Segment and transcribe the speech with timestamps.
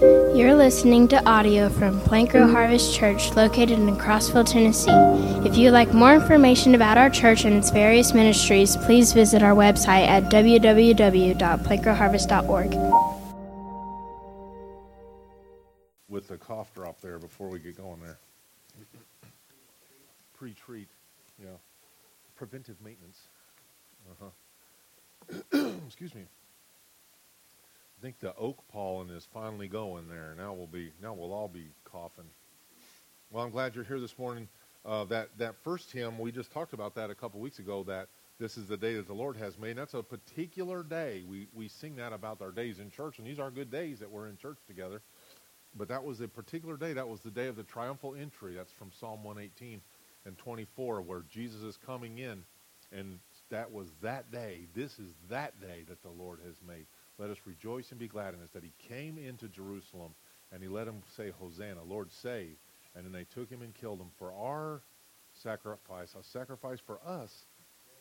[0.00, 4.90] You're listening to audio from Plant Grow Harvest Church located in Crossville, Tennessee.
[5.46, 9.54] If you'd like more information about our church and its various ministries, please visit our
[9.54, 12.74] website at www.plantgrowharvest.org.
[16.08, 18.18] With the cough drop there before we get going there.
[20.32, 20.88] Pre-treat,
[21.38, 21.58] yeah.
[22.36, 23.28] Preventive maintenance.
[24.10, 24.30] Uh-huh.
[25.86, 26.22] Excuse me.
[28.00, 30.34] I think the oak pollen is finally going there.
[30.34, 32.24] Now we'll be now we'll all be coughing.
[33.30, 34.48] Well, I'm glad you're here this morning.
[34.86, 37.82] Uh, that that first hymn we just talked about that a couple weeks ago.
[37.82, 39.72] That this is the day that the Lord has made.
[39.72, 41.24] And that's a particular day.
[41.28, 44.10] We we sing that about our days in church, and these are good days that
[44.10, 45.02] we're in church together.
[45.76, 46.94] But that was a particular day.
[46.94, 48.54] That was the day of the triumphal entry.
[48.54, 49.82] That's from Psalm 118
[50.24, 52.44] and 24, where Jesus is coming in,
[52.92, 53.18] and
[53.50, 54.60] that was that day.
[54.74, 56.86] This is that day that the Lord has made.
[57.20, 60.14] Let us rejoice and be glad in this, that he came into Jerusalem
[60.52, 62.56] and he let him say, Hosanna, Lord save.
[62.96, 64.80] And then they took him and killed him for our
[65.34, 67.44] sacrifice, a sacrifice for us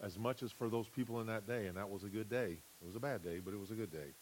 [0.01, 1.67] as much as for those people in that day.
[1.67, 2.57] And that was a good day.
[2.81, 4.13] It was a bad day, but it was a good day.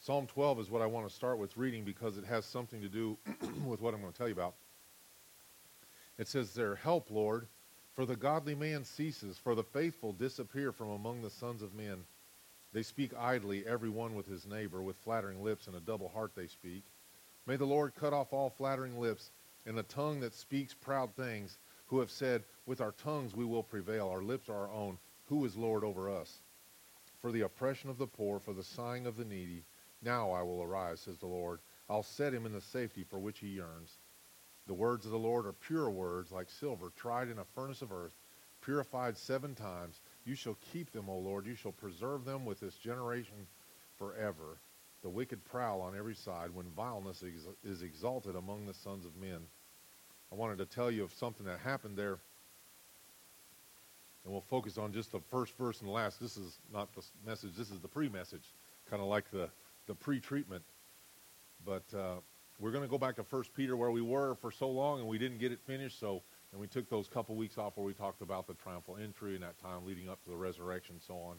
[0.00, 2.88] Psalm 12 is what I want to start with reading because it has something to
[2.88, 3.18] do
[3.66, 4.54] with what I'm going to tell you about.
[6.18, 7.46] It says there, Help, Lord,
[7.94, 12.04] for the godly man ceases, for the faithful disappear from among the sons of men.
[12.76, 16.32] They speak idly, every one with his neighbor, with flattering lips and a double heart
[16.34, 16.84] they speak.
[17.46, 19.30] May the Lord cut off all flattering lips
[19.64, 23.62] and the tongue that speaks proud things, who have said, With our tongues we will
[23.62, 24.98] prevail, our lips are our own.
[25.28, 26.42] Who is Lord over us?
[27.22, 29.64] For the oppression of the poor, for the sighing of the needy,
[30.02, 31.60] now I will arise, says the Lord.
[31.88, 33.96] I'll set him in the safety for which he yearns.
[34.66, 37.90] The words of the Lord are pure words, like silver, tried in a furnace of
[37.90, 38.12] earth,
[38.60, 39.98] purified seven times.
[40.26, 41.46] You shall keep them, O Lord.
[41.46, 43.46] You shall preserve them with this generation
[43.96, 44.58] forever.
[45.02, 47.22] The wicked prowl on every side when vileness
[47.64, 49.38] is exalted among the sons of men.
[50.32, 52.18] I wanted to tell you of something that happened there,
[54.24, 56.18] and we'll focus on just the first verse and the last.
[56.20, 58.52] This is not the message, this is the pre message,
[58.90, 59.48] kind of like the,
[59.86, 60.64] the pre treatment.
[61.64, 62.16] But uh,
[62.58, 65.08] we're going to go back to First Peter where we were for so long and
[65.08, 66.22] we didn't get it finished, so
[66.56, 69.42] and we took those couple weeks off where we talked about the triumphal entry and
[69.42, 71.36] that time leading up to the resurrection and so on.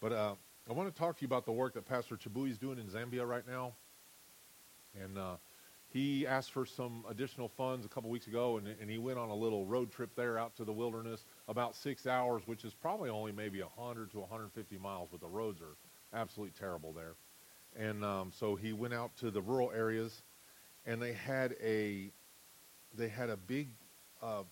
[0.00, 0.34] But uh,
[0.68, 2.86] I want to talk to you about the work that Pastor Chabui is doing in
[2.86, 3.74] Zambia right now.
[5.00, 5.36] And uh,
[5.88, 9.28] he asked for some additional funds a couple weeks ago, and, and, he went on
[9.28, 13.10] a little road trip there out to the wilderness, about six hours, which is probably
[13.10, 15.76] only maybe 100 to 150 miles, but the roads are
[16.12, 17.14] absolutely terrible there.
[17.76, 20.24] And um, so he went out to the rural areas,
[20.86, 22.10] and they had a
[22.96, 23.68] they had a big
[24.24, 24.42] uh,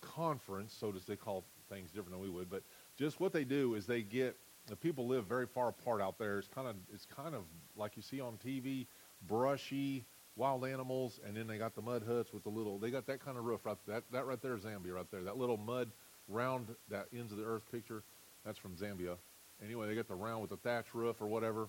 [0.00, 2.62] conference, so does they call things different than we would, but
[2.96, 4.36] just what they do is they get
[4.68, 6.38] the people live very far apart out there.
[6.38, 7.42] It's kind of it's kind of
[7.76, 8.86] like you see on TV,
[9.26, 10.04] brushy,
[10.36, 12.78] wild animals, and then they got the mud huts with the little.
[12.78, 13.76] They got that kind of roof right.
[13.88, 15.22] That that right there is Zambia right there.
[15.24, 15.90] That little mud
[16.28, 18.04] round that ends of the earth picture,
[18.44, 19.16] that's from Zambia.
[19.64, 21.68] Anyway, they got the round with the thatch roof or whatever.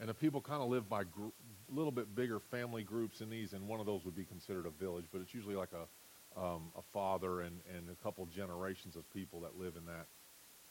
[0.00, 1.28] And the people kind of live by gr-
[1.74, 4.70] little bit bigger family groups in these, and one of those would be considered a
[4.70, 9.10] village, but it's usually like a, um, a father and, and a couple generations of
[9.12, 10.06] people that live in that.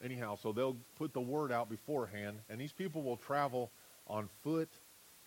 [0.04, 3.72] Anyhow, so they'll put the word out beforehand, and these people will travel
[4.08, 4.70] on foot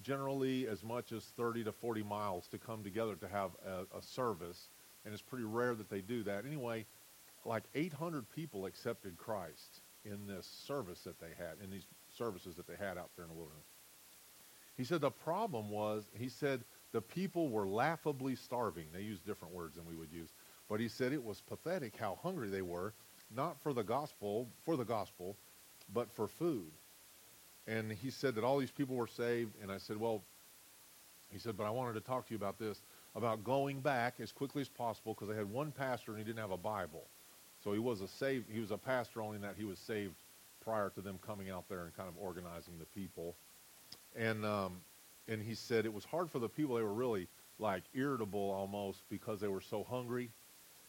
[0.03, 4.03] generally as much as 30 to 40 miles to come together to have a, a
[4.03, 4.69] service,
[5.05, 6.45] and it's pretty rare that they do that.
[6.45, 6.84] Anyway,
[7.45, 11.87] like 800 people accepted Christ in this service that they had, in these
[12.17, 13.67] services that they had out there in the wilderness.
[14.77, 18.87] He said the problem was, he said the people were laughably starving.
[18.93, 20.31] They used different words than we would use.
[20.69, 22.95] But he said it was pathetic how hungry they were,
[23.34, 25.37] not for the gospel, for the gospel,
[25.93, 26.71] but for food.
[27.67, 29.53] And he said that all these people were saved.
[29.63, 30.23] And I said, well,
[31.31, 32.83] he said, but I wanted to talk to you about this,
[33.15, 36.41] about going back as quickly as possible because they had one pastor and he didn't
[36.41, 37.05] have a Bible.
[37.63, 40.15] So he was a saved, he was a pastor only in that he was saved
[40.63, 43.37] prior to them coming out there and kind of organizing the people
[44.15, 44.81] and um,
[45.28, 46.77] and he said it was hard for the people.
[46.77, 47.28] They were really
[47.59, 50.31] like irritable almost because they were so hungry,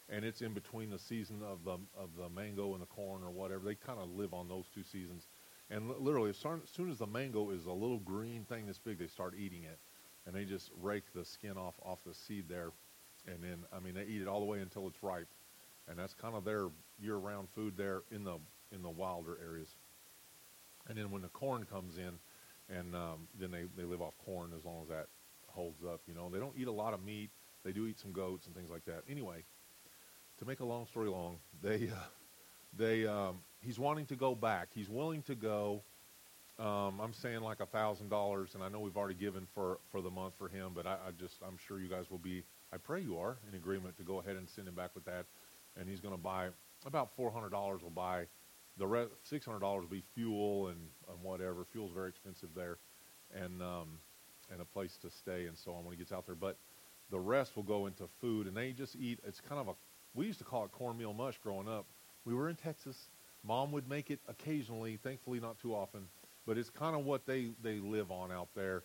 [0.10, 3.32] and it's in between the season of the of the mango and the corn or
[3.32, 3.64] whatever.
[3.66, 5.28] They kind of live on those two seasons,
[5.70, 9.08] and literally as soon as the mango is a little green thing this big, they
[9.08, 9.80] start eating it,
[10.26, 12.72] and they just rake the skin off off the seed there,
[13.28, 15.30] and then I mean they eat it all the way until it's ripe,
[15.88, 16.70] and that's kind of their
[17.00, 18.38] year-round food there in the
[18.72, 19.76] in the wilder areas.
[20.88, 22.20] And then when the corn comes in,
[22.70, 25.08] and um, then they, they live off corn as long as that
[25.48, 26.02] holds up.
[26.08, 27.30] You know, they don't eat a lot of meat.
[27.64, 29.04] They do eat some goats and things like that.
[29.10, 29.44] Anyway,
[30.40, 32.00] to make a long story long, they uh,
[32.78, 34.70] they um, he's wanting to go back.
[34.74, 35.82] He's willing to go,
[36.60, 40.02] Um, I'm saying like a thousand dollars, and I know we've already given for for
[40.02, 42.44] the month for him, but I, I just I'm sure you guys will be.
[42.74, 45.26] I pray you are in agreement to go ahead and send him back with that,
[45.78, 46.50] and he's going to buy
[46.86, 47.82] about four hundred dollars.
[47.82, 48.28] Will buy
[48.78, 50.80] the rest six hundred dollars will be fuel and,
[51.10, 51.66] and whatever.
[51.72, 52.78] Fuel's very expensive there,
[53.34, 54.00] and um,
[54.52, 56.36] and a place to stay and so on when he gets out there.
[56.36, 56.58] But
[57.12, 59.20] the rest will go into food, and they just eat.
[59.26, 59.74] It's kind of a
[60.14, 61.86] we used to call it cornmeal mush growing up.
[62.24, 63.10] We were in Texas.
[63.44, 66.08] Mom would make it occasionally, thankfully not too often,
[66.48, 68.84] but it's kind of what they, they live on out there.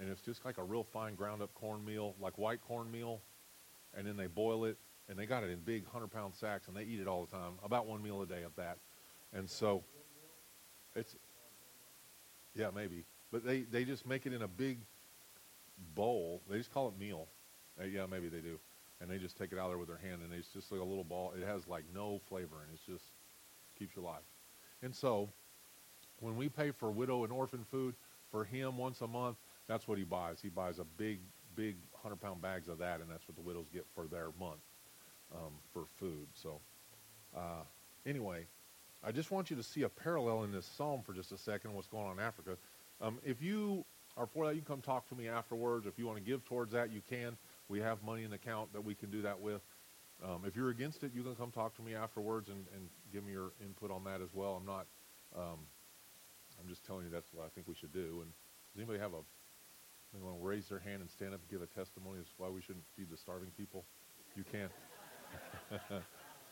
[0.00, 3.20] And it's just like a real fine ground up cornmeal, like white cornmeal,
[3.96, 4.78] and then they boil it,
[5.08, 7.30] and they got it in big 100 pound sacks, and they eat it all the
[7.30, 8.78] time, about one meal a day of that.
[9.32, 9.84] And so
[10.94, 11.16] it's,
[12.54, 13.04] yeah, maybe.
[13.30, 14.80] But they, they just make it in a big
[15.94, 16.42] bowl.
[16.50, 17.28] They just call it meal.
[17.80, 18.58] Uh, yeah, maybe they do.
[19.00, 20.84] And they just take it out there with their hand, and it's just like a
[20.84, 21.32] little ball.
[21.40, 23.12] It has like no flavor, and it's just
[23.78, 24.20] keeps you alive.
[24.82, 25.30] And so
[26.18, 27.94] when we pay for widow and orphan food
[28.30, 29.36] for him once a month,
[29.66, 30.40] that's what he buys.
[30.40, 31.20] He buys a big,
[31.54, 34.60] big 100 pound bags of that, and that's what the widows get for their month
[35.34, 36.26] um, for food.
[36.34, 36.60] So,
[37.34, 37.62] uh,
[38.04, 38.46] anyway,
[39.02, 41.72] I just want you to see a parallel in this psalm for just a second,
[41.72, 42.56] what's going on in Africa.
[43.00, 43.84] Um, if you
[44.16, 45.86] are for that, you can come talk to me afterwards.
[45.86, 47.36] If you want to give towards that, you can.
[47.68, 49.62] We have money in the account that we can do that with.
[50.22, 53.24] Um, if you're against it, you can come talk to me afterwards and, and give
[53.24, 54.56] me your input on that as well.
[54.60, 54.86] I'm not.
[55.34, 55.60] Um,
[56.60, 58.20] I'm just telling you that's what I think we should do.
[58.20, 58.30] And
[58.74, 59.22] does anybody have a?
[60.12, 62.32] Anyone want to raise their hand and stand up and give a testimony as to
[62.36, 63.84] why we shouldn't feed the starving people?
[64.36, 64.68] You can.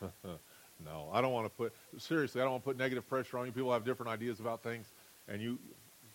[0.84, 2.40] no, I don't want to put seriously.
[2.40, 3.52] I don't want to put negative pressure on you.
[3.52, 4.86] People have different ideas about things,
[5.26, 5.58] and you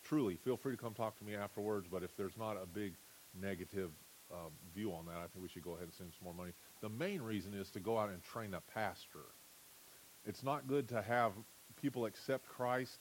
[0.03, 1.87] truly feel free to come talk to me afterwards.
[1.91, 2.93] But if there's not a big
[3.39, 3.91] negative
[4.31, 6.53] uh, view on that, I think we should go ahead and send some more money.
[6.81, 9.25] The main reason is to go out and train a pastor.
[10.25, 11.33] It's not good to have
[11.81, 12.99] people accept Christ.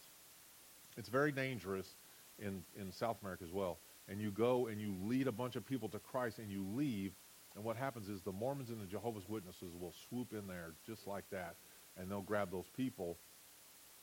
[0.96, 1.94] It's very dangerous
[2.38, 3.78] in, in South America as well.
[4.08, 7.12] And you go and you lead a bunch of people to Christ and you leave,
[7.54, 11.06] and what happens is the Mormons and the Jehovah's Witnesses will swoop in there just
[11.06, 11.56] like that,
[11.96, 13.18] and they'll grab those people,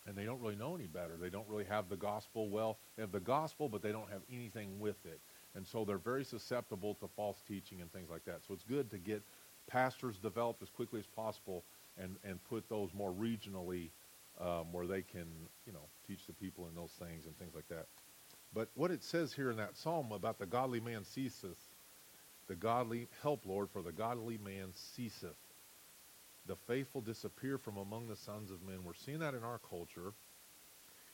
[0.06, 1.18] and they don't really know any better.
[1.19, 2.78] They don't really have the gospel well.
[2.96, 5.19] They have the gospel, but they don't have anything with it.
[5.56, 8.42] And so they're very susceptible to false teaching and things like that.
[8.48, 9.24] So it's good to get
[9.68, 11.63] pastors developed as quickly as possible
[11.98, 13.90] and, and put those more regionally
[14.40, 15.28] um, where they can,
[15.66, 17.88] you know, teach the people in those things and things like that.
[18.54, 21.60] But what it says here in that psalm about the godly man ceaseth,
[22.50, 25.38] the godly, help, Lord, for the godly man ceaseth.
[26.48, 28.84] The faithful disappear from among the sons of men.
[28.84, 30.13] We're seeing that in our culture.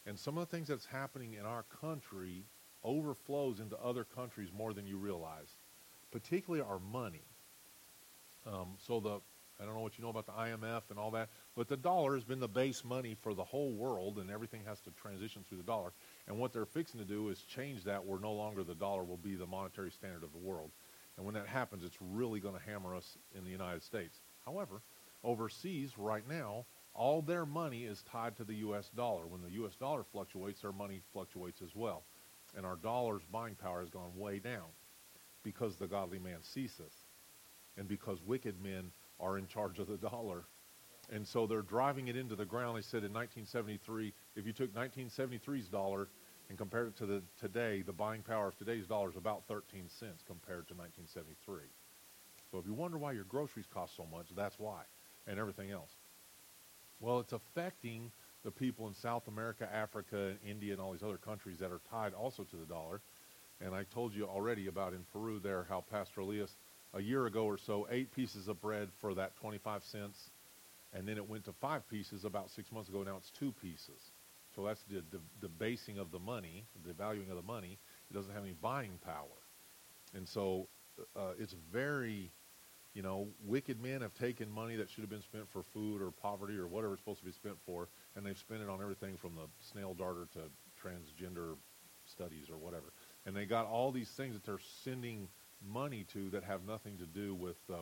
[0.08, 2.46] And some of the things that's happening in our country
[2.86, 5.58] overflows into other countries more than you realize,
[6.12, 7.26] particularly our money.
[8.48, 9.20] Um, so the
[9.60, 12.16] I don't know what you know about the IMF and all that, but the dollar
[12.16, 15.60] has been the base money for the whole world, and everything has to transition through
[15.60, 15.94] the dollar.
[16.28, 19.18] And what they're fixing to do is change that where no longer the dollar will
[19.18, 20.72] be the monetary standard of the world.
[21.18, 24.20] And when that happens, it's really going to hammer us in the United States.
[24.46, 24.82] However,
[25.24, 28.90] overseas right now, all their money is tied to the U.S.
[28.96, 29.26] dollar.
[29.26, 29.76] When the U.S.
[29.76, 32.04] dollar fluctuates, their money fluctuates as well.
[32.56, 34.68] And our dollar's buying power has gone way down
[35.44, 37.06] because the godly man ceaseth
[37.78, 40.46] and because wicked men are in charge of the dollar.
[41.12, 42.78] And so they're driving it into the ground.
[42.78, 46.08] They said in 1973, if you took 1973's dollar
[46.50, 49.90] and compared it to the today, the buying power of today's dollar is about 13
[50.00, 51.62] cents compared to 1973.
[52.52, 54.84] So if you wonder why your groceries cost so much, that's why,
[55.28, 55.92] and everything else.
[57.00, 58.12] Well, it's affecting
[58.44, 61.82] the people in South America, Africa, and India, and all these other countries that are
[61.90, 63.02] tied also to the dollar.
[63.60, 66.52] And I told you already about in Peru there how Pastor Elias
[66.94, 70.18] a year ago or so, eight pieces of bread for that 25 cents.
[70.94, 73.04] And then it went to five pieces about six months ago.
[73.04, 74.12] Now it's two pieces.
[74.56, 75.04] So that's the,
[75.42, 77.78] the, basing of the money, the valuing of the money.
[78.10, 79.26] It doesn't have any buying power.
[80.14, 80.68] And so
[81.16, 82.32] uh, it's very,
[82.94, 86.12] you know, wicked men have taken money that should have been spent for food or
[86.12, 89.18] poverty or whatever it's supposed to be spent for, and they've spent it on everything
[89.18, 90.40] from the snail darter to
[90.82, 91.56] transgender
[92.06, 92.94] studies or whatever.
[93.26, 95.28] And they got all these things that they're sending–
[95.64, 97.78] money to that have nothing to do with uh,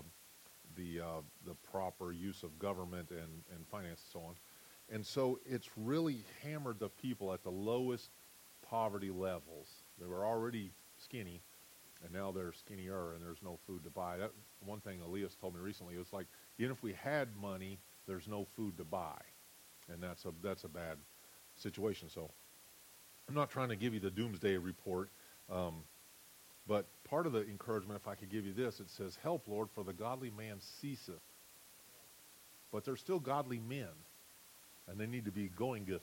[0.75, 4.35] the uh, the proper use of government and, and finance and so on.
[4.93, 8.11] And so it's really hammered the people at the lowest
[8.69, 9.67] poverty levels.
[9.99, 11.41] They were already skinny,
[12.03, 14.17] and now they're skinnier, and there's no food to buy.
[14.17, 14.31] That
[14.63, 15.97] one thing Elias told me recently.
[15.97, 16.27] Was like
[16.59, 19.19] even if we had money, there's no food to buy,
[19.91, 20.97] and that's a that's a bad
[21.55, 22.07] situation.
[22.07, 22.29] So
[23.27, 25.09] I'm not trying to give you the doomsday report.
[25.51, 25.83] Um,
[26.67, 29.69] but part of the encouragement, if I could give you this, it says, Help, Lord,
[29.73, 31.21] for the godly man ceaseth.
[32.71, 33.89] But they're still godly men,
[34.89, 36.01] and they need to be goingeth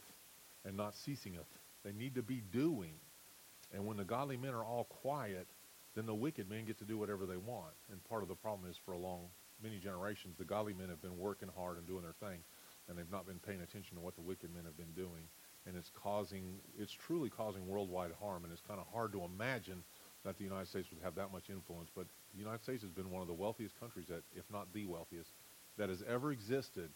[0.64, 1.46] and not ceasingeth.
[1.84, 2.94] They need to be doing.
[3.72, 5.46] And when the godly men are all quiet,
[5.94, 7.74] then the wicked men get to do whatever they want.
[7.90, 9.26] And part of the problem is for a long,
[9.62, 12.40] many generations, the godly men have been working hard and doing their thing,
[12.88, 15.28] and they've not been paying attention to what the wicked men have been doing.
[15.66, 18.44] And it's causing, it's truly causing worldwide harm.
[18.44, 19.82] And it's kind of hard to imagine
[20.24, 21.90] that the United States would have that much influence.
[21.94, 24.86] But the United States has been one of the wealthiest countries, that, if not the
[24.86, 25.30] wealthiest,
[25.76, 26.90] that has ever existed,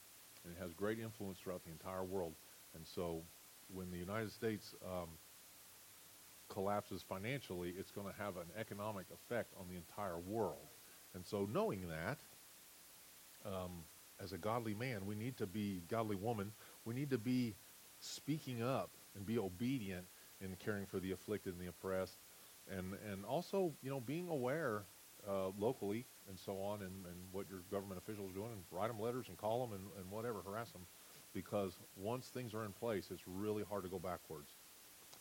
[0.44, 2.34] and it has great influence throughout the entire world.
[2.74, 3.22] And so,
[3.72, 5.08] when the United States um,
[6.48, 10.66] collapses financially, it's going to have an economic effect on the entire world.
[11.14, 12.18] And so, knowing that,
[13.46, 13.84] um,
[14.22, 16.52] as a godly man, we need to be godly woman.
[16.84, 17.54] We need to be
[18.00, 20.06] speaking up and be obedient
[20.40, 22.18] in caring for the afflicted and the oppressed,
[22.70, 24.82] and and also you know being aware
[25.28, 28.88] uh, locally and so on, and, and what your government officials are doing, and write
[28.88, 30.86] them letters and call them and, and whatever, harass them,
[31.32, 34.50] because once things are in place, it's really hard to go backwards.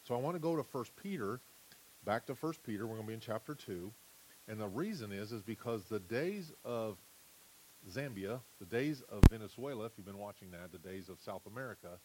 [0.08, 1.40] So I want to go to First Peter,
[2.06, 2.86] back to First Peter.
[2.88, 3.92] We're going to be in chapter two,
[4.48, 6.98] and the reason is is because the days of
[7.92, 12.00] Zambia, the days of Venezuela, if you've been watching that, the days of South America,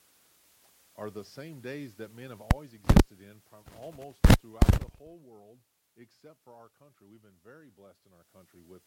[0.97, 3.41] are the same days that men have always existed in,
[3.81, 5.57] almost throughout the whole world,
[6.01, 7.07] except for our country.
[7.11, 8.83] We've been very blessed in our country with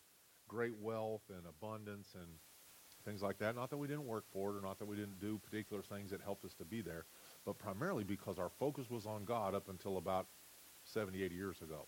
[0.48, 2.28] great wealth and abundance and
[3.06, 3.56] things like that.
[3.56, 6.12] Not that we didn't work for it or not that we didn't do particular things
[6.12, 7.06] that helped us to be there,
[7.46, 10.28] but primarily because our focus was on God up until about
[10.86, 11.86] 70, 80 years ago.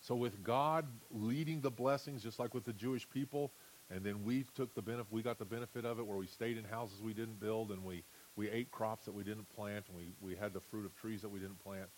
[0.00, 3.52] So with God leading the blessings, just like with the Jewish people,
[3.88, 6.56] and then we took the benefit, we got the benefit of it where we stayed
[6.56, 8.02] in houses we didn't build and we,
[8.34, 11.22] we ate crops that we didn't plant and we, we had the fruit of trees
[11.22, 11.88] that we didn't plant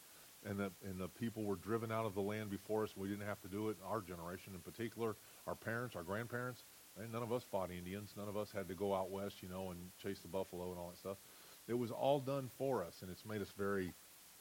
[0.45, 2.91] and the, and the people were driven out of the land before us.
[2.97, 3.77] We didn't have to do it.
[3.87, 6.65] Our generation, in particular, our parents, our grandparents,
[7.01, 8.15] and none of us fought Indians.
[8.17, 10.79] None of us had to go out west, you know, and chase the buffalo and
[10.79, 11.17] all that stuff.
[11.67, 13.93] It was all done for us, and it's made us very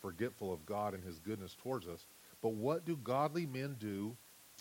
[0.02, 2.06] forgetful of God and His goodness towards us.
[2.42, 4.16] But what do godly men do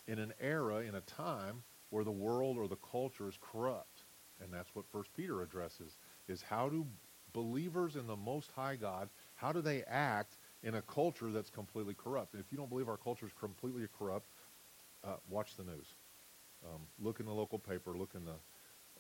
[0.06, 4.04] in an era, in a time where the world or the culture is corrupt?
[4.40, 5.96] And that's what First Peter addresses:
[6.28, 6.86] is how do
[7.32, 11.94] believers in the Most High God, how do they act in a culture that's completely
[11.94, 12.34] corrupt.
[12.34, 14.26] If you don't believe our culture is completely corrupt,
[15.04, 15.86] uh, watch the news.
[16.64, 17.96] Um, look in the local paper.
[17.96, 18.36] Look in the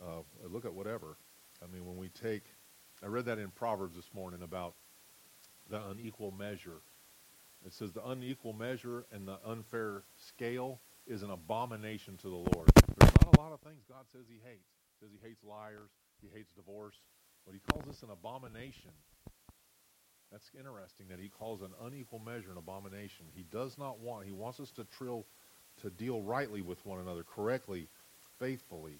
[0.02, 1.16] uh, look at whatever.
[1.62, 2.44] I mean, when we take,
[3.02, 4.74] I read that in Proverbs this morning about
[5.70, 6.80] the unequal measure.
[7.64, 12.70] It says the unequal measure and the unfair scale is an abomination to the Lord.
[12.98, 14.66] There's not a lot of things God says He hates.
[14.98, 15.90] He says He hates liars.
[16.20, 16.96] He hates divorce.
[17.46, 18.90] But He calls this an abomination
[20.32, 23.26] that's interesting that he calls an unequal measure an abomination.
[23.34, 25.26] He does not want, he wants us to trill,
[25.82, 27.86] to deal rightly with one another, correctly,
[28.40, 28.98] faithfully.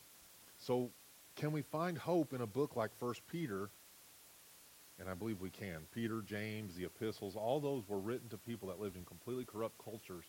[0.59, 0.91] So
[1.37, 3.71] can we find hope in a book like First Peter?
[5.01, 5.79] And I believe we can.
[5.95, 9.83] Peter, James, the epistles, all those were written to people that lived in completely corrupt
[9.83, 10.25] cultures.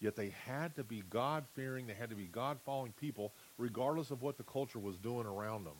[0.00, 4.12] Yet they had to be God fearing, they had to be God following people, regardless
[4.12, 5.76] of what the culture was doing around them.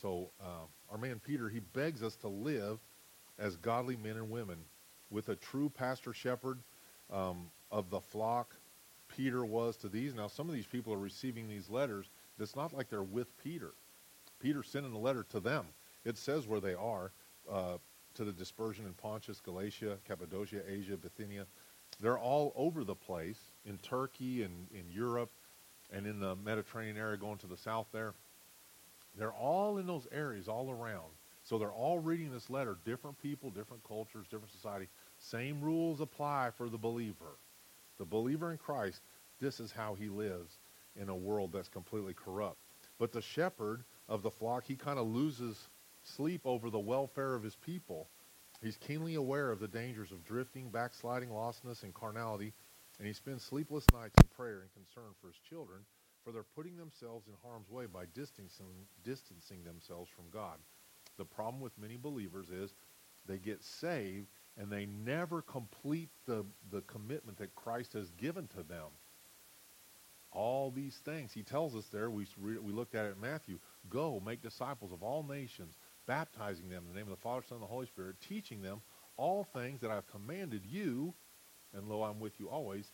[0.00, 2.78] So, uh, our man Peter, he begs us to live
[3.38, 4.58] as godly men and women
[5.10, 6.58] with a true pastor shepherd
[7.12, 8.54] um, of the flock
[9.08, 10.14] Peter was to these.
[10.14, 12.06] Now, some of these people are receiving these letters.
[12.38, 13.72] It's not like they're with Peter.
[14.40, 15.64] Peter's sending a letter to them.
[16.04, 17.10] It says where they are
[17.50, 17.78] uh,
[18.14, 21.46] to the dispersion in Pontus, Galatia, Cappadocia, Asia, Bithynia.
[22.00, 25.30] They're all over the place in Turkey and in Europe
[25.92, 28.14] and in the Mediterranean area going to the south there.
[29.18, 31.10] They're all in those areas all around.
[31.48, 34.86] So they're all reading this letter, different people, different cultures, different society.
[35.18, 37.38] Same rules apply for the believer.
[37.96, 39.00] The believer in Christ,
[39.40, 40.58] this is how he lives
[40.94, 42.58] in a world that's completely corrupt.
[42.98, 45.56] But the shepherd of the flock, he kind of loses
[46.02, 48.08] sleep over the welfare of his people.
[48.62, 52.52] He's keenly aware of the dangers of drifting, backsliding, lostness, and carnality,
[52.98, 55.80] and he spends sleepless nights in prayer and concern for his children,
[56.22, 60.58] for they're putting themselves in harm's way by distancing, distancing themselves from God.
[61.18, 62.72] The problem with many believers is
[63.26, 68.62] they get saved and they never complete the, the commitment that Christ has given to
[68.62, 68.86] them.
[70.30, 71.32] All these things.
[71.32, 73.58] He tells us there, we, we looked at it in Matthew,
[73.88, 77.56] go make disciples of all nations, baptizing them in the name of the Father, Son,
[77.56, 78.80] and the Holy Spirit, teaching them
[79.16, 81.14] all things that I've commanded you,
[81.74, 82.92] and lo, I'm with you always,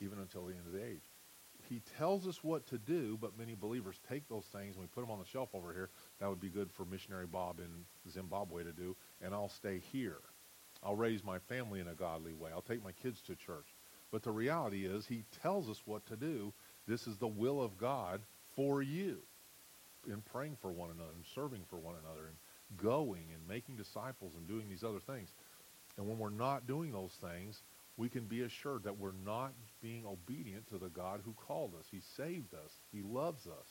[0.00, 1.11] even until the end of the age
[1.68, 5.00] he tells us what to do, but many believers take those things and we put
[5.02, 5.90] them on the shelf over here.
[6.20, 10.18] That would be good for missionary Bob in Zimbabwe to do, and I'll stay here.
[10.82, 12.50] I'll raise my family in a godly way.
[12.52, 13.66] I'll take my kids to church.
[14.10, 16.52] But the reality is, he tells us what to do.
[16.86, 18.20] This is the will of God
[18.56, 19.18] for you
[20.06, 22.36] in praying for one another and serving for one another and
[22.76, 25.30] going and making disciples and doing these other things.
[25.96, 27.62] And when we're not doing those things,
[27.96, 31.86] we can be assured that we're not being obedient to the God who called us.
[31.90, 32.72] He saved us.
[32.92, 33.68] He loves us.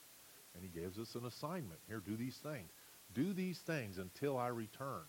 [0.54, 1.80] And he gives us an assignment.
[1.88, 2.72] Here, do these things.
[3.14, 5.04] Do these things until I return.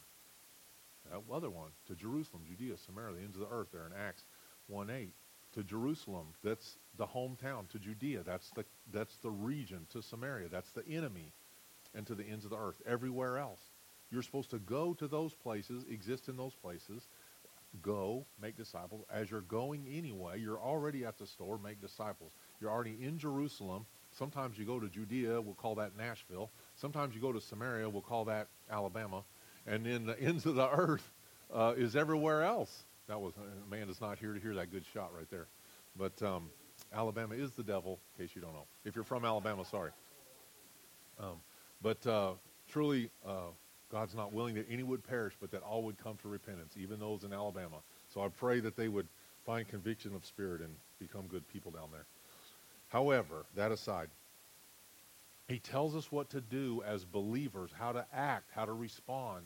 [1.11, 4.25] That other one, to Jerusalem, Judea, Samaria, the ends of the earth, there in Acts
[4.69, 5.13] 1 8.
[5.55, 7.69] To Jerusalem, that's the hometown.
[7.71, 9.87] To Judea, that's the, that's the region.
[9.91, 11.33] To Samaria, that's the enemy.
[11.95, 13.61] And to the ends of the earth, everywhere else.
[14.11, 17.09] You're supposed to go to those places, exist in those places,
[17.81, 19.05] go, make disciples.
[19.13, 22.33] As you're going anyway, you're already at the store, make disciples.
[22.61, 23.87] You're already in Jerusalem.
[24.11, 26.51] Sometimes you go to Judea, we'll call that Nashville.
[26.77, 29.25] Sometimes you go to Samaria, we'll call that Alabama.
[29.67, 31.11] And then the ends of the earth
[31.53, 32.85] uh, is everywhere else.
[33.09, 33.33] That was,
[33.67, 35.47] Amanda's not here to hear that good shot right there.
[35.97, 36.51] But um,
[36.93, 38.67] Alabama is the devil, in case you don't know.
[38.85, 39.91] If you're from Alabama, sorry.
[41.19, 41.41] Um,
[41.81, 42.33] but uh,
[42.69, 43.51] truly, uh,
[43.93, 46.99] God's not willing that any would perish, but that all would come to repentance, even
[46.99, 47.77] those in Alabama.
[48.13, 49.07] So I pray that they would
[49.45, 52.07] find conviction of spirit and become good people down there.
[52.89, 54.09] However, that aside,
[55.49, 59.45] he tells us what to do as believers, how to act, how to respond,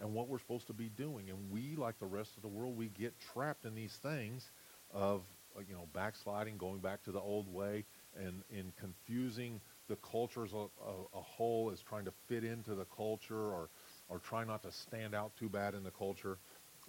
[0.00, 1.28] and what we're supposed to be doing.
[1.28, 4.50] And we, like the rest of the world, we get trapped in these things
[4.92, 5.20] of,
[5.56, 7.84] uh, you know, backsliding, going back to the old way,
[8.16, 12.74] and in confusing the culture as a, a, a whole as trying to fit into
[12.74, 13.68] the culture or
[14.12, 16.36] or try not to stand out too bad in the culture.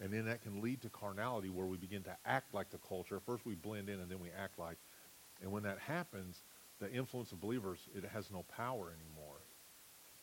[0.01, 3.21] And then that can lead to carnality where we begin to act like the culture.
[3.25, 4.77] First we blend in and then we act like.
[5.41, 6.41] And when that happens,
[6.81, 9.39] the influence of believers, it has no power anymore.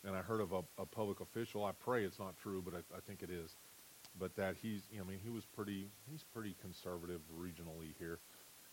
[0.05, 2.95] And I heard of a, a public official, I pray it's not true, but I,
[2.95, 3.55] I think it is,
[4.19, 8.19] but that he's, you know, I mean, he was pretty, he's pretty conservative regionally here.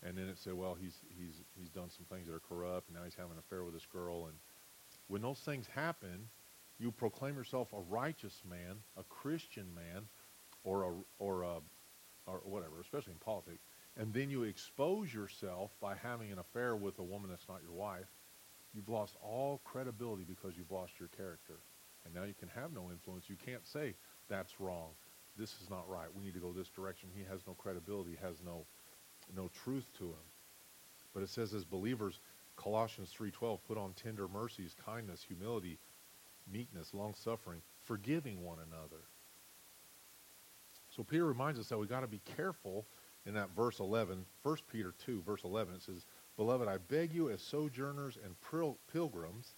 [0.02, 2.96] And then it said, well, he's, he's, he's done some things that are corrupt, and
[2.96, 4.26] now he's having an affair with this girl.
[4.26, 4.36] And
[5.08, 6.28] when those things happen,
[6.78, 10.04] you proclaim yourself a righteous man, a Christian man,
[10.64, 11.56] or a, or a,
[12.26, 13.62] or whatever, especially in politics,
[13.96, 17.72] and then you expose yourself by having an affair with a woman that's not your
[17.72, 18.06] wife,
[18.72, 21.58] you've lost all credibility because you've lost your character.
[22.04, 23.28] And now you can have no influence.
[23.28, 23.94] You can't say,
[24.28, 24.90] that's wrong.
[25.36, 26.08] This is not right.
[26.14, 27.08] We need to go this direction.
[27.12, 28.66] He has no credibility, has no,
[29.34, 30.26] no truth to him.
[31.12, 32.20] But it says as believers,
[32.56, 35.78] Colossians 3.12, put on tender mercies, kindness, humility,
[36.52, 39.02] meekness, long suffering, forgiving one another.
[40.90, 42.86] So Peter reminds us that we got to be careful
[43.26, 45.74] in that verse 11, 1 Peter 2, verse 11.
[45.74, 46.06] It says,
[46.36, 48.34] Beloved, I beg you as sojourners and
[48.92, 49.54] pilgrims,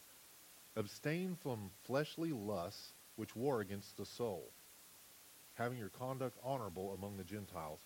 [0.76, 4.50] abstain from fleshly lusts which war against the soul,
[5.54, 7.80] having your conduct honorable among the Gentiles.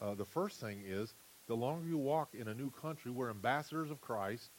[0.00, 1.14] Uh, the first thing is,
[1.48, 4.50] the longer you walk in a new country, we're ambassadors of Christ,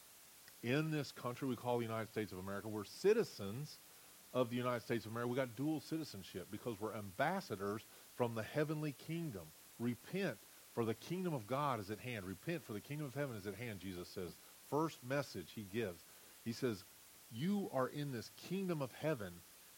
[0.63, 2.67] in this country we call the United States of America.
[2.67, 3.78] We're citizens
[4.34, 5.30] of the United States of America.
[5.30, 7.84] We got dual citizenship because we're ambassadors
[8.15, 9.43] from the heavenly kingdom.
[9.80, 10.38] Repent,
[10.73, 12.26] for the kingdom of God is at hand.
[12.26, 14.32] Repent, for the kingdom of heaven is at hand, Jesus says.
[14.69, 16.02] First message he gives.
[16.45, 16.84] He says,
[17.32, 19.34] You are in this kingdom of heaven,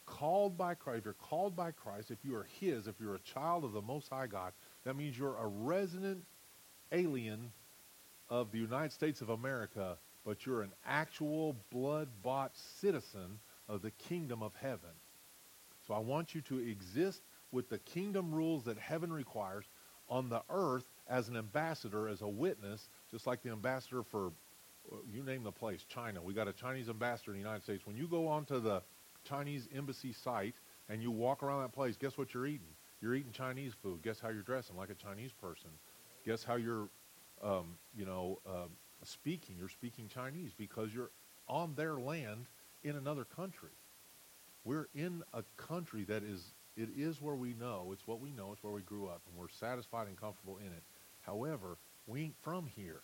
[0.05, 0.99] called by Christ.
[0.99, 3.81] If you're called by Christ, if you are his, if you're a child of the
[3.81, 4.53] Most High God,
[4.85, 6.23] that means you're a resident
[6.91, 7.51] alien
[8.29, 14.41] of the United States of America but you're an actual blood-bought citizen of the kingdom
[14.41, 14.89] of heaven.
[15.87, 19.65] So I want you to exist with the kingdom rules that heaven requires
[20.09, 24.31] on the earth as an ambassador, as a witness, just like the ambassador for,
[25.11, 26.21] you name the place, China.
[26.21, 27.85] We got a Chinese ambassador in the United States.
[27.85, 28.81] When you go onto the
[29.23, 30.55] Chinese embassy site
[30.89, 32.73] and you walk around that place, guess what you're eating?
[33.01, 34.01] You're eating Chinese food.
[34.03, 34.75] Guess how you're dressing?
[34.75, 35.69] Like a Chinese person.
[36.25, 36.89] Guess how you're,
[37.43, 38.69] um, you know, um,
[39.03, 41.11] speaking, you're speaking Chinese because you're
[41.47, 42.45] on their land
[42.83, 43.69] in another country.
[44.63, 48.51] We're in a country that is, it is where we know, it's what we know,
[48.51, 50.83] it's where we grew up, and we're satisfied and comfortable in it.
[51.21, 51.77] However,
[52.07, 53.01] we ain't from here.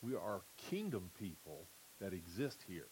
[0.00, 1.66] We are kingdom people
[2.00, 2.88] that exist here.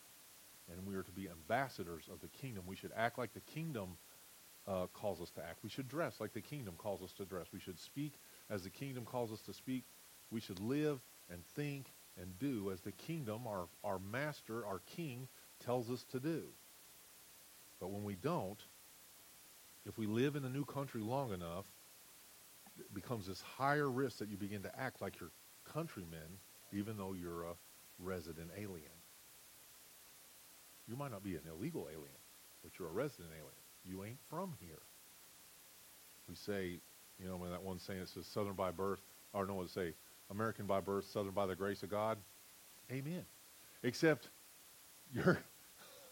[0.70, 2.62] And we are to be ambassadors of the kingdom.
[2.66, 3.96] We should act like the kingdom
[4.68, 5.58] uh, calls us to act.
[5.64, 7.46] We should dress like the kingdom calls us to dress.
[7.52, 8.12] We should speak
[8.48, 9.84] as the kingdom calls us to speak.
[10.30, 11.00] We should live
[11.30, 11.86] and think
[12.20, 15.28] and do as the kingdom, our, our master, our king,
[15.64, 16.42] tells us to do.
[17.80, 18.58] But when we don't,
[19.86, 21.64] if we live in a new country long enough,
[22.78, 25.30] it becomes this higher risk that you begin to act like your
[25.64, 26.38] countrymen,
[26.72, 27.54] even though you're a
[27.98, 28.90] resident alien.
[30.88, 32.18] You might not be an illegal alien,
[32.62, 33.52] but you're a resident alien.
[33.84, 34.82] You ain't from here.
[36.28, 36.80] We say,
[37.18, 39.00] you know, when that one saying it says Southern by birth,
[39.32, 39.94] or no, it say
[40.30, 42.18] American by birth, Southern by the grace of God.
[42.90, 43.24] Amen.
[43.82, 44.28] Except
[45.12, 45.38] your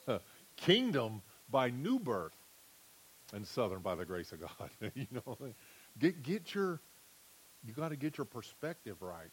[0.57, 2.35] kingdom by new birth,
[3.33, 4.71] and Southern by the grace of God.
[4.95, 5.37] you know,
[5.99, 6.81] get get your
[7.65, 9.31] you got to get your perspective right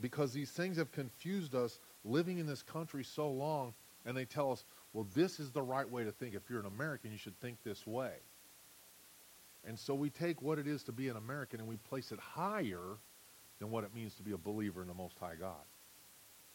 [0.00, 3.74] because these things have confused us living in this country so long,
[4.06, 6.34] and they tell us, well, this is the right way to think.
[6.34, 8.14] If you're an American, you should think this way.
[9.64, 12.18] And so we take what it is to be an American and we place it
[12.18, 12.96] higher
[13.60, 15.64] than what it means to be a believer in the Most High God.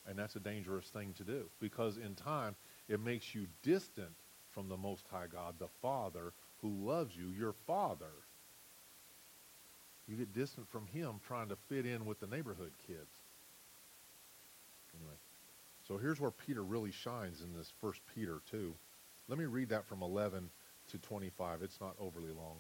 [0.08, 2.56] And that's a dangerous thing to do because in time
[2.90, 4.16] it makes you distant
[4.52, 8.12] from the Most High God, the Father who loves you, your Father.
[10.08, 13.22] You get distant from Him trying to fit in with the neighborhood kids.
[14.96, 15.16] Anyway,
[15.88, 18.74] so here's where Peter really shines in this First Peter 2.
[19.28, 20.50] Let me read that from 11
[20.92, 21.64] to 25.
[21.64, 22.58] It's not overly long.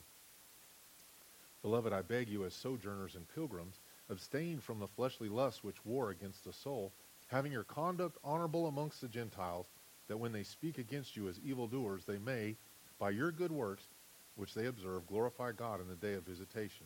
[1.62, 3.80] Beloved, I beg you, as sojourners and pilgrims,
[4.10, 6.94] abstain from the fleshly lusts which war against the soul,
[7.28, 9.68] having your conduct honorable amongst the Gentiles,
[10.08, 12.56] that when they speak against you as evildoers, they may,
[13.00, 13.88] by your good works,
[14.36, 16.86] which they observe, glorify God in the day of visitation.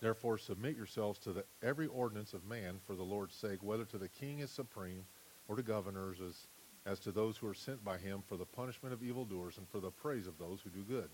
[0.00, 3.98] Therefore, submit yourselves to the, every ordinance of man for the Lord's sake, whether to
[3.98, 5.04] the king as supreme,
[5.46, 6.48] or to governors as,
[6.84, 9.78] as to those who are sent by him for the punishment of evildoers and for
[9.78, 11.10] the praise of those who do good.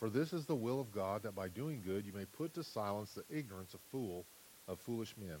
[0.00, 2.64] For this is the will of God, that by doing good you may put to
[2.64, 4.24] silence the ignorance of fool
[4.66, 5.36] of foolish men,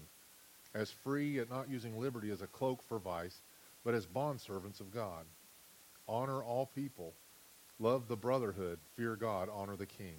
[0.74, 3.40] as free yet not using liberty as a cloak for vice,
[3.84, 5.24] but as bondservants of God.
[6.06, 7.14] Honor all people,
[7.78, 10.16] love the brotherhood, fear God, honor the king.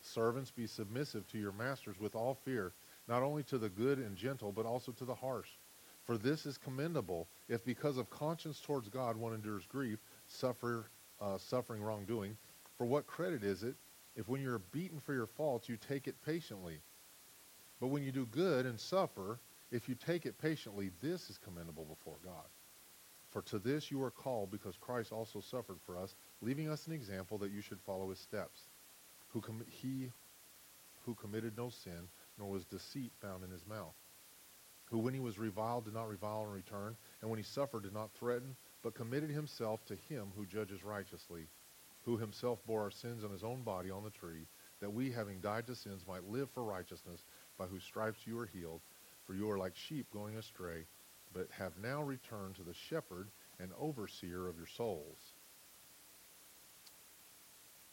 [0.00, 2.72] Servants, be submissive to your masters with all fear,
[3.06, 5.50] not only to the good and gentle, but also to the harsh.
[6.04, 10.86] For this is commendable, if because of conscience towards God one endures grief, suffer,
[11.20, 12.36] uh, suffering wrongdoing
[12.76, 13.76] for what credit is it
[14.16, 16.80] if when you're beaten for your faults, you take it patiently?
[17.80, 19.38] But when you do good and suffer,
[19.70, 22.44] if you take it patiently, this is commendable before God.
[23.30, 26.92] For to this you are called, because Christ also suffered for us, leaving us an
[26.92, 28.60] example that you should follow his steps.
[29.30, 30.10] Who com- he
[31.04, 32.08] who committed no sin,
[32.38, 33.94] nor was deceit found in his mouth.
[34.86, 37.92] Who, when he was reviled, did not revile in return, and when he suffered, did
[37.92, 41.46] not threaten, but committed himself to him who judges righteously
[42.04, 44.46] who himself bore our sins on his own body on the tree,
[44.80, 47.24] that we, having died to sins, might live for righteousness,
[47.58, 48.80] by whose stripes you are healed.
[49.26, 50.84] For you are like sheep going astray,
[51.32, 55.18] but have now returned to the shepherd and overseer of your souls.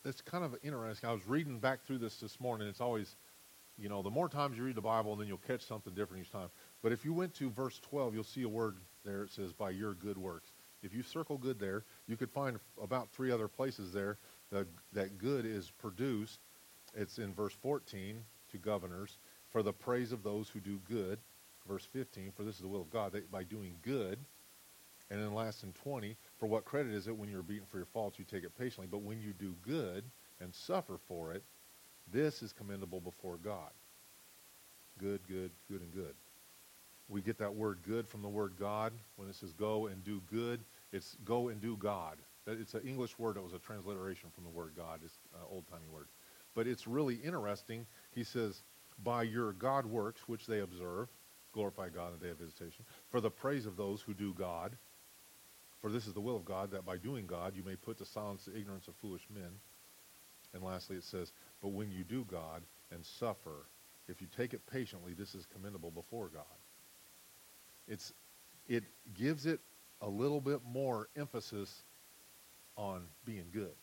[0.03, 1.07] It's kind of interesting.
[1.07, 2.67] I was reading back through this this morning.
[2.67, 3.15] It's always,
[3.77, 6.31] you know, the more times you read the Bible, then you'll catch something different each
[6.31, 6.49] time.
[6.81, 9.23] But if you went to verse 12, you'll see a word there.
[9.23, 10.50] It says, by your good works.
[10.83, 14.17] If you circle good there, you could find about three other places there
[14.51, 16.39] that, that good is produced.
[16.95, 19.17] It's in verse 14 to governors,
[19.49, 21.19] for the praise of those who do good.
[21.67, 24.17] Verse 15, for this is the will of God, that by doing good.
[25.09, 27.85] And then last in 20, for what credit is it when you're beaten for your
[27.85, 28.87] faults, you take it patiently.
[28.89, 30.03] But when you do good
[30.39, 31.43] and suffer for it,
[32.11, 33.71] this is commendable before God.
[34.97, 36.15] Good, good, good, and good.
[37.11, 38.93] We get that word good from the word God.
[39.17, 40.61] When it says go and do good,
[40.93, 42.17] it's go and do God.
[42.47, 45.01] It's an English word that was a transliteration from the word God.
[45.03, 46.07] It's an old-timey word.
[46.55, 47.85] But it's really interesting.
[48.15, 48.63] He says,
[49.03, 51.09] by your God works, which they observe,
[51.51, 54.77] glorify God in the day of visitation, for the praise of those who do God.
[55.81, 58.05] For this is the will of God, that by doing God you may put to
[58.05, 59.51] silence the ignorance of foolish men.
[60.53, 63.65] And lastly it says, but when you do God and suffer,
[64.07, 66.43] if you take it patiently, this is commendable before God.
[67.91, 68.13] It's,
[68.69, 69.59] it gives it
[70.01, 71.83] a little bit more emphasis
[72.77, 73.75] on being good.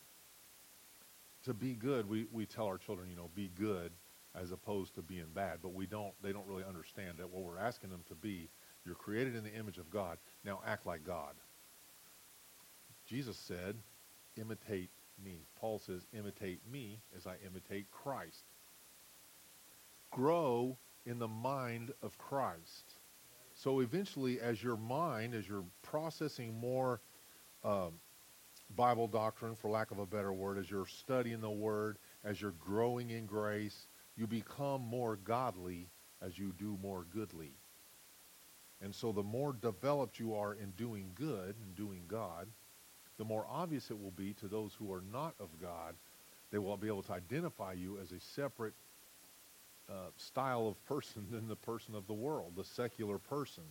[1.45, 3.91] To be good, we, we tell our children, you know, be good
[4.33, 7.59] as opposed to being bad, but we don't, they don't really understand that what we're
[7.59, 8.49] asking them to be,
[8.83, 11.35] you're created in the image of God, now act like God.
[13.05, 13.75] Jesus said,
[14.37, 14.89] imitate
[15.23, 15.41] me.
[15.59, 18.43] Paul says, imitate me as I imitate Christ.
[20.09, 22.95] Grow in the mind of Christ.
[23.63, 27.01] So eventually, as your mind, as you're processing more
[27.61, 27.91] um,
[28.73, 32.53] Bible doctrine, for lack of a better word, as you're studying the Word, as you're
[32.53, 35.87] growing in grace, you become more godly
[36.21, 37.51] as you do more goodly.
[38.81, 42.47] And so the more developed you are in doing good and doing God,
[43.17, 45.95] the more obvious it will be to those who are not of God.
[46.49, 48.73] They will be able to identify you as a separate
[49.89, 53.63] uh, style of person than the person of the world, the secular person.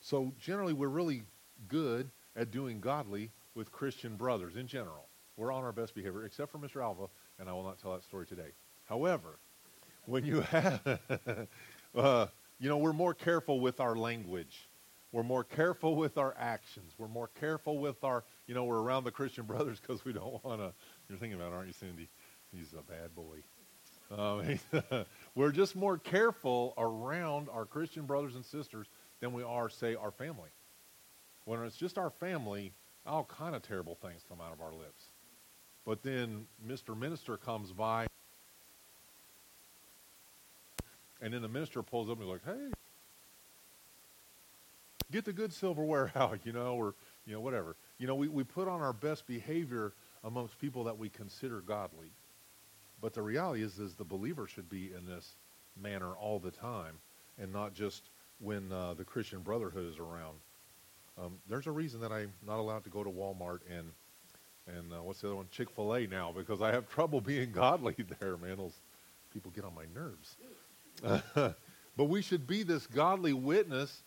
[0.00, 1.24] So generally, we're really
[1.68, 5.08] good at doing godly with Christian brothers in general.
[5.36, 6.82] We're on our best behavior, except for Mr.
[6.82, 7.06] Alva,
[7.38, 8.52] and I will not tell that story today.
[8.84, 9.38] However,
[10.06, 11.00] when you have,
[11.94, 12.26] uh,
[12.58, 14.68] you know, we're more careful with our language.
[15.12, 16.92] we're more careful with our actions.
[16.98, 20.42] We're more careful with our, you know, we're around the Christian brothers because we don't
[20.44, 20.72] want to.
[21.08, 22.08] You're thinking about, it, aren't you, Cindy?
[22.52, 23.42] He's a bad boy.
[24.10, 24.58] Um,
[25.34, 28.86] we're just more careful around our Christian brothers and sisters
[29.20, 30.50] than we are, say, our family.
[31.44, 32.72] When it's just our family,
[33.06, 35.04] all kind of terrible things come out of our lips.
[35.84, 36.98] But then Mr.
[36.98, 38.06] Minister comes by,
[41.22, 42.72] and then the minister pulls up and he's like, hey,
[45.12, 46.94] get the good silverware out, you know, or,
[47.26, 47.76] you know, whatever.
[47.98, 49.92] You know, we, we put on our best behavior
[50.24, 52.10] amongst people that we consider godly.
[53.00, 55.36] But the reality is, is the believer should be in this
[55.80, 56.94] manner all the time
[57.38, 60.38] and not just when uh, the Christian brotherhood is around.
[61.18, 63.90] Um, there's a reason that I'm not allowed to go to Walmart and
[64.68, 65.46] and uh, what's the other one?
[65.52, 68.56] Chick Fil A now because I have trouble being godly there, man.
[68.56, 68.80] Those
[69.32, 70.36] people get on my nerves.
[71.96, 74.02] but we should be this godly witness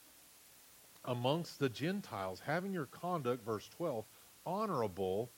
[1.05, 4.03] amongst the Gentiles, having your conduct, verse 12,
[4.45, 5.29] honorable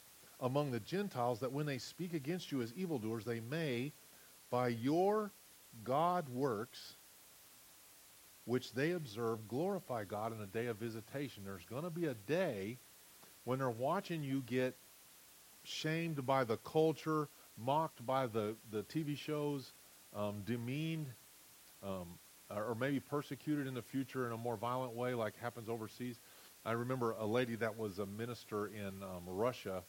[0.41, 3.91] among the Gentiles, that when they speak against you as evildoers, they may,
[4.49, 5.31] by your
[5.83, 6.95] God works,
[8.45, 11.43] which they observe, glorify God in a day of visitation.
[11.45, 12.77] There's going to be a day
[13.43, 14.75] when they're watching you get
[15.63, 17.27] shamed by the culture,
[17.57, 19.73] mocked by the, the TV shows,
[20.15, 21.07] um, demeaned,
[21.83, 22.07] um,
[22.49, 26.19] or maybe persecuted in the future in a more violent way like happens overseas.
[26.65, 29.83] I remember a lady that was a minister in um, Russia,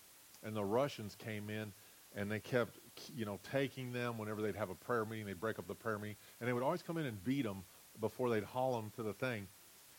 [0.44, 1.72] and the Russians came in
[2.14, 2.78] and they kept,
[3.16, 5.26] you know, taking them whenever they'd have a prayer meeting.
[5.26, 7.64] They'd break up the prayer meeting, and they would always come in and beat them
[8.00, 9.46] before they'd haul them to the thing.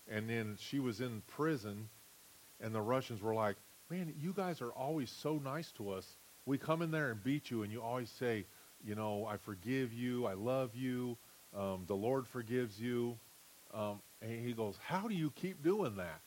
[0.07, 1.89] And then she was in prison,
[2.61, 3.55] and the Russians were like,
[3.89, 6.07] man, you guys are always so nice to us.
[6.45, 8.45] We come in there and beat you, and you always say,
[8.85, 11.17] you know, I forgive you, I love you,
[11.57, 13.17] um, the Lord forgives you.
[13.73, 16.21] Um, and he goes, how do you keep doing that?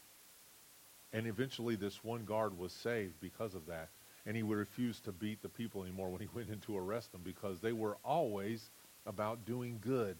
[1.13, 3.91] And eventually this one guard was saved because of that.
[4.27, 7.13] And he would refuse to beat the people anymore when he went in to arrest
[7.13, 8.71] them because they were always
[9.07, 10.17] about doing good.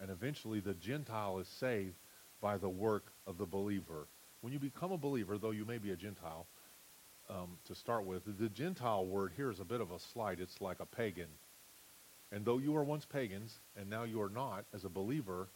[0.00, 1.94] And eventually the Gentile is saved
[2.40, 4.08] by the work of the believer.
[4.40, 6.46] When you become a believer, though you may be a Gentile,
[7.30, 10.40] um, to start with, the Gentile word here is a bit of a slight.
[10.40, 11.28] It's like a pagan.
[12.32, 15.48] And though you were once pagans, and now you are not, as a believer,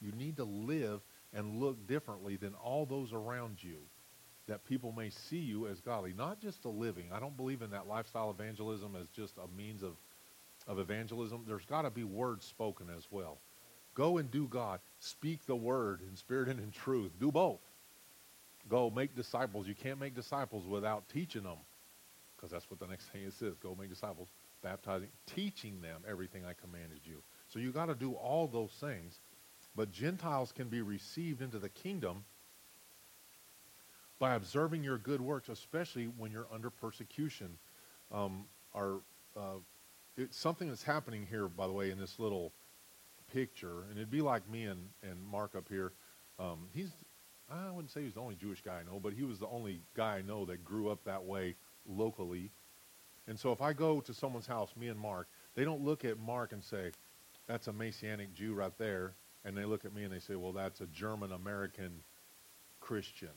[0.00, 1.00] you need to live
[1.32, 3.76] and look differently than all those around you,
[4.46, 7.06] that people may see you as godly, not just a living.
[7.12, 9.92] I don't believe in that lifestyle evangelism as just a means of,
[10.66, 11.44] of evangelism.
[11.46, 13.38] There's got to be words spoken as well.
[13.94, 14.80] Go and do God.
[14.98, 17.12] Speak the word in spirit and in truth.
[17.18, 17.60] Do both.
[18.68, 19.66] Go make disciples.
[19.66, 21.58] You can't make disciples without teaching them,
[22.36, 23.54] because that's what the next thing it says.
[23.62, 24.28] Go make disciples,
[24.62, 27.22] baptizing, teaching them everything I commanded you.
[27.48, 29.20] So you got to do all those things.
[29.76, 32.24] But Gentiles can be received into the kingdom
[34.24, 37.58] by observing your good works, especially when you're under persecution.
[38.10, 38.94] Um, our,
[39.36, 39.58] uh,
[40.16, 42.50] it's something that's happening here, by the way, in this little
[43.34, 45.92] picture, and it'd be like me and, and Mark up here.
[46.38, 46.88] Um, he's
[47.50, 49.82] I wouldn't say he's the only Jewish guy I know, but he was the only
[49.94, 51.54] guy I know that grew up that way
[51.86, 52.50] locally.
[53.28, 56.18] And so if I go to someone's house, me and Mark, they don't look at
[56.18, 56.92] Mark and say,
[57.46, 59.12] that's a Messianic Jew right there.
[59.44, 61.92] And they look at me and they say, well, that's a German American
[62.80, 63.28] Christian.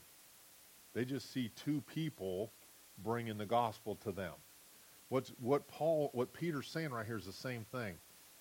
[0.97, 2.51] They just see two people
[3.03, 4.33] bringing the gospel to them.
[5.09, 7.93] What's, what Paul, what Peter's saying right here is the same thing.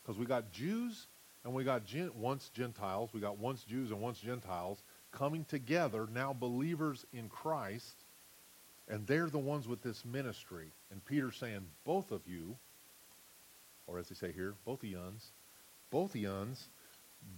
[0.03, 1.07] Because we got Jews
[1.45, 3.11] and we got gen- once Gentiles.
[3.12, 7.95] We got once Jews and once Gentiles coming together, now believers in Christ,
[8.88, 10.73] and they're the ones with this ministry.
[10.90, 12.57] And Peter's saying, both of you,
[13.87, 15.31] or as they say here, both yuns,
[15.90, 16.71] both yuns,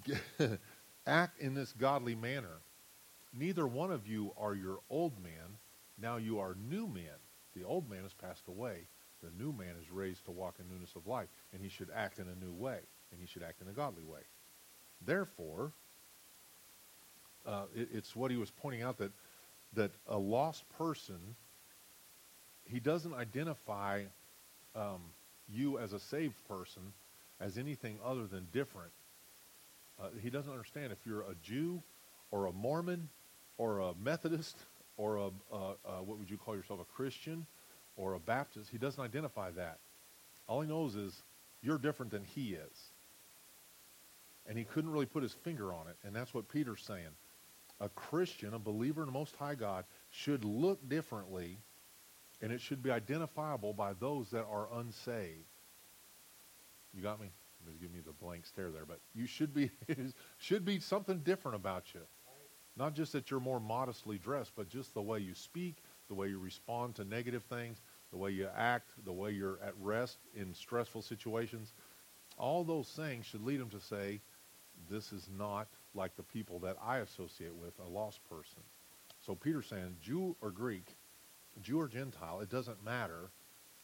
[1.09, 2.61] act in this godly manner.
[3.37, 5.59] Neither one of you are your old man.
[6.01, 7.19] Now you are new men.
[7.55, 8.87] The old man has passed away.
[9.23, 11.29] The new man is raised to walk in newness of life.
[11.53, 12.79] And he should act in a new way.
[13.11, 14.21] And he should act in a godly way.
[15.05, 15.73] Therefore,
[17.47, 19.12] uh, it, it's what he was pointing out that
[19.75, 21.37] that a lost person
[22.64, 24.03] he doesn't identify
[24.77, 25.01] um,
[25.49, 26.83] you as a saved person
[27.41, 28.91] as anything other than different.
[30.01, 31.83] Uh, he doesn't understand if you're a Jew
[32.31, 33.09] or a Mormon
[33.59, 34.57] or a Methodist
[34.97, 35.31] or a,
[36.03, 37.47] what would you call yourself, a Christian
[37.97, 38.71] or a Baptist.
[38.71, 39.79] He doesn't identify that.
[40.47, 41.23] All he knows is
[41.61, 42.92] you're different than he is.
[44.47, 45.97] And he couldn't really put his finger on it.
[46.05, 47.11] And that's what Peter's saying
[47.81, 51.59] a Christian, a believer in the Most High God, should look differently,
[52.42, 55.44] and it should be identifiable by those that are unsaved.
[56.92, 57.29] You got me?
[57.81, 59.71] Give me the blank stare there, but you should be
[60.38, 62.01] should be something different about you.
[62.79, 66.29] Not just that you're more modestly dressed, but just the way you speak, the way
[66.29, 67.79] you respond to negative things,
[68.12, 71.73] the way you act, the way you're at rest in stressful situations.
[72.38, 74.21] All those things should lead them to say,
[74.88, 78.62] this is not like the people that I associate with, a lost person.
[79.27, 80.95] So Peter's saying, Jew or Greek,
[81.61, 83.31] Jew or Gentile, it doesn't matter.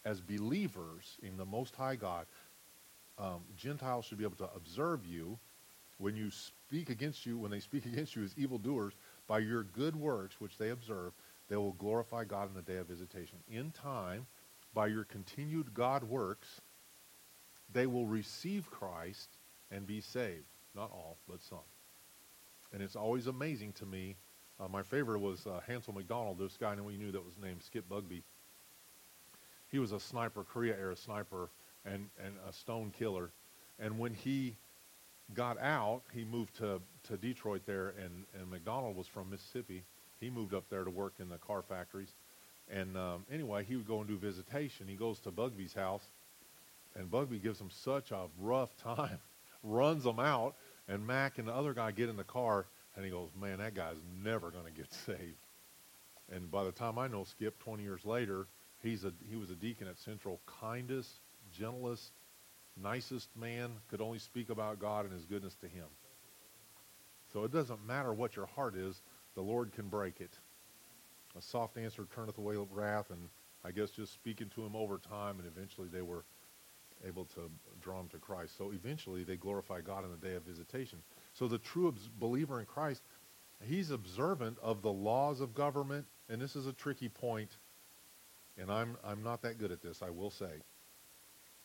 [0.05, 2.27] As believers in the Most High God,
[3.19, 5.39] um, Gentiles should be able to observe you
[5.99, 8.95] when you speak against you, when they speak against you as evildoers,
[9.27, 11.13] by your good works which they observe,
[11.49, 13.39] they will glorify God in the day of visitation.
[13.49, 14.27] In time,
[14.75, 16.61] by your continued God works,
[17.73, 19.29] they will receive Christ
[19.71, 20.45] and be saved.
[20.75, 21.59] Not all, but some.
[22.73, 24.17] And it's always amazing to me.
[24.59, 27.63] Uh, my favorite was uh, Hansel McDonald, this guy that we knew that was named
[27.63, 28.23] Skip Bugby.
[29.71, 31.51] He was a sniper, Korea era sniper,
[31.85, 33.31] and, and a stone killer.
[33.79, 34.57] And when he
[35.33, 39.85] got out, he moved to, to Detroit there, and, and McDonald was from Mississippi.
[40.21, 42.13] He moved up there to work in the car factories.
[42.71, 44.87] And um, anyway, he would go and do visitation.
[44.89, 46.07] He goes to Bugby's house,
[46.95, 49.19] and Bugby gives him such a rough time,
[49.63, 50.55] runs him out,
[50.89, 53.75] and Mac and the other guy get in the car, and he goes, man, that
[53.75, 55.39] guy's never going to get saved.
[56.33, 58.47] And by the time I know Skip, 20 years later,
[58.83, 61.11] he's a, he was a deacon at Central, kindest,
[61.53, 62.13] gentlest,
[62.81, 65.87] nicest man, could only speak about God and his goodness to him.
[67.33, 69.03] So it doesn't matter what your heart is,
[69.35, 70.39] the Lord can break it.
[71.37, 73.29] A soft answer turneth away wrath, and
[73.65, 76.25] I guess just speaking to him over time, and eventually they were
[77.05, 77.51] able to
[77.83, 78.57] draw him to Christ.
[78.57, 81.01] So eventually they glorify God in the day of visitation.
[81.33, 83.03] So the true believer in Christ,
[83.63, 87.51] he's observant of the laws of government, and this is a tricky point,
[88.57, 90.61] and I'm, I'm not that good at this, I will say.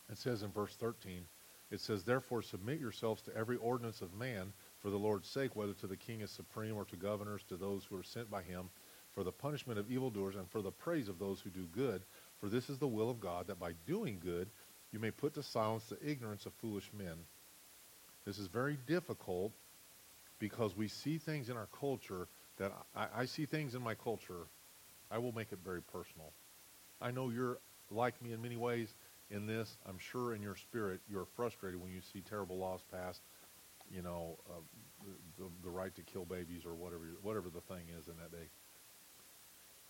[0.09, 1.23] It says in verse 13,
[1.71, 5.73] it says, Therefore submit yourselves to every ordinance of man for the Lord's sake, whether
[5.73, 8.69] to the king as supreme or to governors, to those who are sent by him,
[9.11, 12.01] for the punishment of evildoers and for the praise of those who do good.
[12.39, 14.49] For this is the will of God, that by doing good
[14.91, 17.15] you may put to silence the ignorance of foolish men.
[18.25, 19.51] This is very difficult
[20.39, 24.47] because we see things in our culture that I, I see things in my culture.
[25.11, 26.31] I will make it very personal.
[27.01, 27.59] I know you're
[27.91, 28.93] like me in many ways
[29.31, 29.77] in this.
[29.87, 33.21] I'm sure in your spirit you're frustrated when you see terrible laws passed
[33.91, 34.59] you know, uh,
[35.37, 38.47] the, the right to kill babies or whatever, whatever the thing is in that day.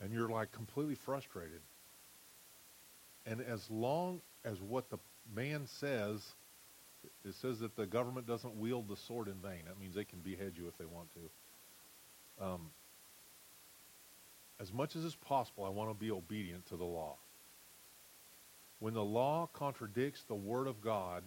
[0.02, 1.62] And you're like completely frustrated.
[3.26, 4.98] And as long as what the
[5.36, 6.26] man says,
[7.26, 9.64] it says that the government doesn't wield the sword in vain.
[9.68, 12.46] That means they can behead you if they want to.
[12.46, 12.70] Um,
[14.62, 17.18] as much as is possible, I want to be obedient to the law.
[18.80, 21.24] When the law contradicts the word of God,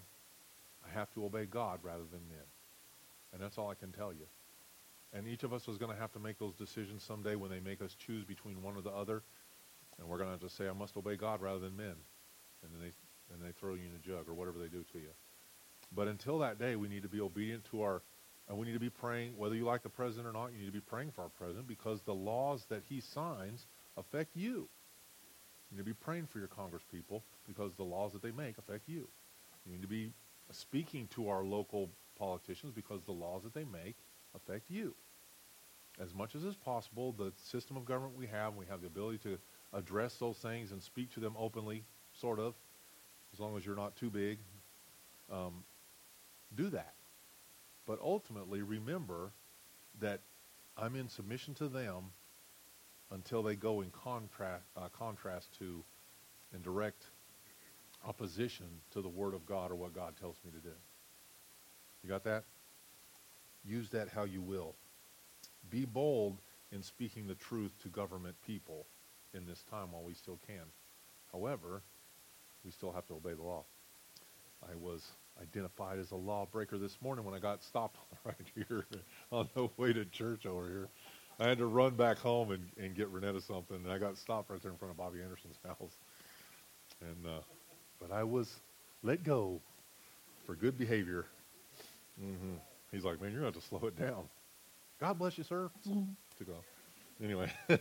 [0.86, 2.46] I have to obey God rather than men.
[3.32, 4.26] And that's all I can tell you.
[5.12, 7.60] And each of us is going to have to make those decisions someday when they
[7.60, 9.22] make us choose between one or the other.
[9.98, 11.94] And we're going to have to say, I must obey God rather than men.
[12.62, 14.98] And then they, and they throw you in a jug or whatever they do to
[14.98, 15.10] you.
[15.94, 18.02] But until that day, we need to be obedient to our,
[18.48, 20.66] and we need to be praying, whether you like the president or not, you need
[20.66, 23.66] to be praying for our president because the laws that he signs
[23.98, 24.68] affect you.
[25.72, 28.58] You need to be praying for your Congress people because the laws that they make
[28.58, 29.08] affect you.
[29.64, 30.10] You need to be
[30.50, 33.96] speaking to our local politicians because the laws that they make
[34.34, 34.94] affect you.
[35.98, 39.18] As much as is possible, the system of government we have, we have the ability
[39.18, 39.38] to
[39.72, 42.54] address those things and speak to them openly, sort of,
[43.32, 44.38] as long as you're not too big.
[45.30, 45.64] Um,
[46.54, 46.92] do that.
[47.86, 49.32] But ultimately, remember
[50.00, 50.20] that
[50.76, 52.12] I'm in submission to them
[53.12, 55.84] until they go in contrast, uh, contrast to
[56.54, 57.04] in direct
[58.06, 60.74] opposition to the Word of God or what God tells me to do.
[62.02, 62.44] You got that?
[63.64, 64.74] Use that how you will.
[65.70, 66.38] Be bold
[66.72, 68.86] in speaking the truth to government people
[69.34, 70.64] in this time while we still can.
[71.30, 71.82] However,
[72.64, 73.64] we still have to obey the law.
[74.62, 75.06] I was
[75.40, 78.86] identified as a lawbreaker this morning when I got stopped right here
[79.30, 80.88] on the way to church over here.
[81.42, 84.48] I had to run back home and, and get Renetta something, and I got stopped
[84.48, 85.96] right there in front of Bobby Anderson's house.
[87.00, 87.40] And uh,
[88.00, 88.60] but I was
[89.02, 89.60] let go
[90.46, 91.26] for good behavior.
[92.22, 92.54] Mm-hmm.
[92.92, 94.28] He's like, man, you're going to have to slow it down.
[95.00, 95.68] God bless you, sir.
[95.88, 96.12] Mm-hmm.
[96.38, 96.64] Took off.
[97.22, 97.50] Anyway.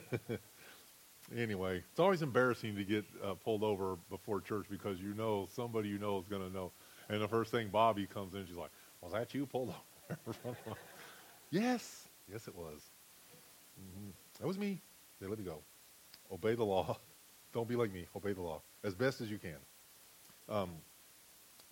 [1.38, 5.90] anyway, it's always embarrassing to get uh, pulled over before church because you know somebody
[5.90, 6.72] you know is going to know.
[7.10, 8.72] And the first thing Bobby comes in, she's like,
[9.02, 9.74] was that you pulled
[10.28, 10.78] over?
[11.52, 12.08] yes.
[12.32, 12.91] Yes, it was.
[13.82, 14.10] Mm-hmm.
[14.40, 14.82] That was me.
[15.20, 15.60] They let me go.
[16.32, 16.98] Obey the law.
[17.54, 18.08] Don't be like me.
[18.16, 19.58] Obey the law as best as you can.
[20.50, 20.72] Um,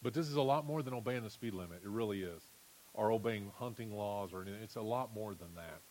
[0.01, 1.81] but this is a lot more than obeying the speed limit.
[1.83, 2.41] It really is.
[2.93, 4.61] Or obeying hunting laws or anything.
[4.63, 5.81] It's a lot more than that.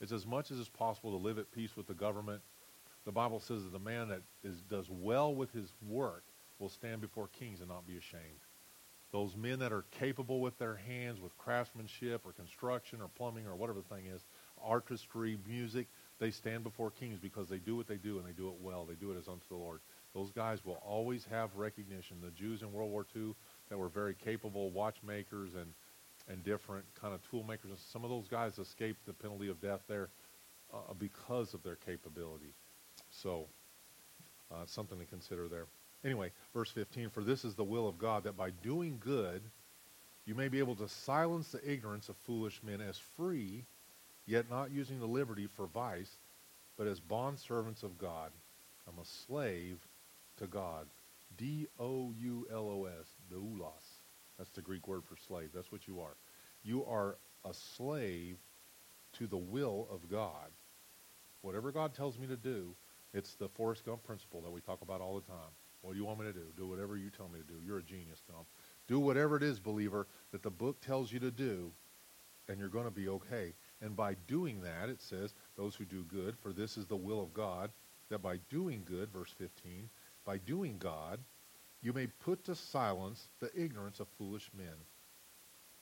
[0.00, 2.40] It's as much as it's possible to live at peace with the government.
[3.04, 6.24] The Bible says that the man that is, does well with his work
[6.58, 8.22] will stand before kings and not be ashamed.
[9.12, 13.56] Those men that are capable with their hands, with craftsmanship or construction or plumbing or
[13.56, 14.24] whatever the thing is,
[14.64, 15.86] artistry, music,
[16.18, 18.84] they stand before kings because they do what they do and they do it well.
[18.84, 19.80] They do it as unto the Lord.
[20.14, 22.16] Those guys will always have recognition.
[22.22, 23.34] The Jews in World War II
[23.68, 25.72] that were very capable watchmakers and,
[26.28, 29.80] and different kind of tool makers, some of those guys escaped the penalty of death
[29.88, 30.08] there
[30.72, 32.52] uh, because of their capability.
[33.10, 33.46] So,
[34.50, 35.66] uh, something to consider there.
[36.04, 39.42] Anyway, verse 15, for this is the will of God, that by doing good
[40.28, 43.64] you may be able to silence the ignorance of foolish men as free,
[44.28, 46.18] yet not using the liberty for vice,
[46.76, 48.30] but as bondservants of God.
[48.86, 49.78] I'm a slave
[50.36, 50.86] to God.
[51.36, 53.70] D-O-U-L-O-S, doulos.
[54.36, 55.50] That's the Greek word for slave.
[55.54, 56.14] That's what you are.
[56.62, 58.36] You are a slave
[59.14, 60.50] to the will of God.
[61.40, 62.74] Whatever God tells me to do,
[63.14, 65.50] it's the Forrest Gump principle that we talk about all the time.
[65.80, 66.44] What do you want me to do?
[66.56, 67.54] Do whatever you tell me to do.
[67.64, 68.44] You're a genius, Tom.
[68.88, 71.70] Do whatever it is, believer, that the book tells you to do,
[72.48, 73.52] and you're going to be okay.
[73.80, 77.22] And by doing that, it says, those who do good, for this is the will
[77.22, 77.70] of God,
[78.10, 79.88] that by doing good, verse 15,
[80.24, 81.20] by doing God,
[81.82, 84.74] you may put to silence the ignorance of foolish men.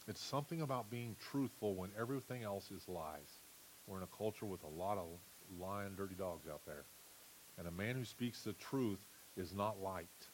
[0.09, 3.41] It's something about being truthful when everything else is lies.
[3.87, 5.07] We're in a culture with a lot of
[5.59, 6.85] lying, dirty dogs out there.
[7.59, 8.99] And a man who speaks the truth
[9.37, 10.29] is not liked.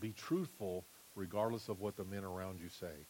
[0.00, 3.06] Be truthful regardless of what the men around you say.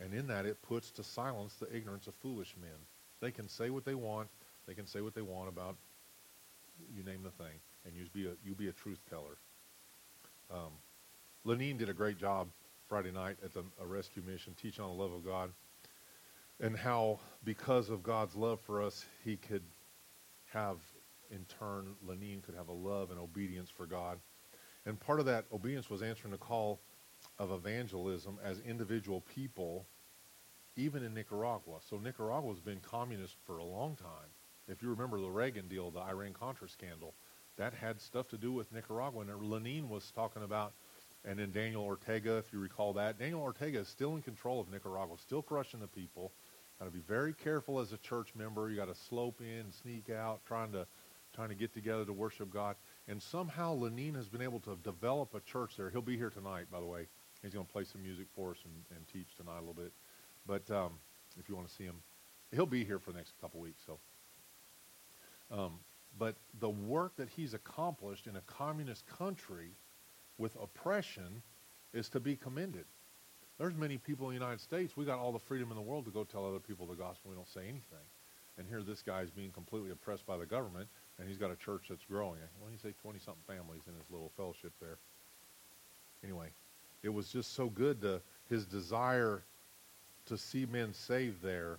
[0.00, 2.78] And in that, it puts to silence the ignorance of foolish men.
[3.20, 4.28] They can say what they want.
[4.66, 5.76] They can say what they want about
[6.94, 9.36] you name the thing, and you be a you be a truth teller.
[10.50, 10.72] Um,
[11.44, 12.48] Lenine did a great job
[12.88, 15.50] Friday night at the rescue mission, teaching on the love of God,
[16.60, 19.62] and how because of God's love for us, He could
[20.52, 20.78] have
[21.30, 24.18] in turn, Lenine could have a love and obedience for God.
[24.86, 26.78] And part of that obedience was answering the call
[27.38, 29.86] of evangelism as individual people,
[30.76, 31.78] even in Nicaragua.
[31.88, 34.30] So Nicaragua's been communist for a long time.
[34.68, 37.14] If you remember the Reagan deal, the Iran-Contra scandal,
[37.56, 39.22] that had stuff to do with Nicaragua.
[39.22, 40.72] And Lenine was talking about,
[41.24, 43.18] and then Daniel Ortega, if you recall that.
[43.18, 46.32] Daniel Ortega is still in control of Nicaragua, still crushing the people.
[46.78, 48.68] Got to be very careful as a church member.
[48.70, 50.86] You got to slope in, sneak out, trying to
[51.34, 52.76] trying to get together to worship God.
[53.08, 55.90] And somehow Lenine has been able to develop a church there.
[55.90, 57.08] He'll be here tonight, by the way.
[57.44, 59.92] He's going to play some music for us and, and teach tonight a little bit.
[60.46, 60.92] But um,
[61.38, 61.96] if you want to see him,
[62.52, 63.82] he'll be here for the next couple weeks.
[63.84, 63.98] So,
[65.50, 65.72] um,
[66.18, 69.72] but the work that he's accomplished in a communist country
[70.38, 71.42] with oppression
[71.92, 72.86] is to be commended.
[73.58, 74.96] There's many people in the United States.
[74.96, 77.30] We got all the freedom in the world to go tell other people the gospel.
[77.30, 78.06] We don't say anything.
[78.56, 80.88] And here this guy is being completely oppressed by the government,
[81.18, 82.38] and he's got a church that's growing.
[82.60, 84.98] When you say 20-something families in his little fellowship there.
[86.22, 86.48] Anyway,
[87.04, 89.42] it was just so good to his desire
[90.26, 91.78] to see men saved there,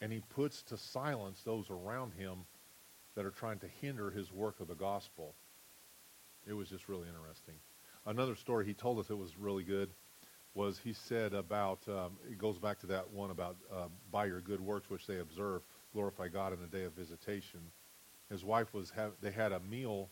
[0.00, 2.46] and he puts to silence those around him
[3.14, 5.34] that are trying to hinder his work of the gospel.
[6.46, 7.56] It was just really interesting.
[8.06, 9.90] Another story he told us that was really good
[10.54, 14.40] was he said about, um, it goes back to that one about uh, by your
[14.40, 15.62] good works which they observe,
[15.92, 17.60] glorify God in the day of visitation
[18.30, 20.10] his wife was have they had a meal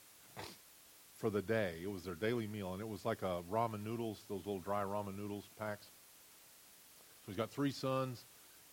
[1.26, 1.80] for the day.
[1.82, 4.84] It was their daily meal, and it was like a ramen noodles, those little dry
[4.84, 5.86] ramen noodles packs.
[5.86, 8.26] So he's got three sons,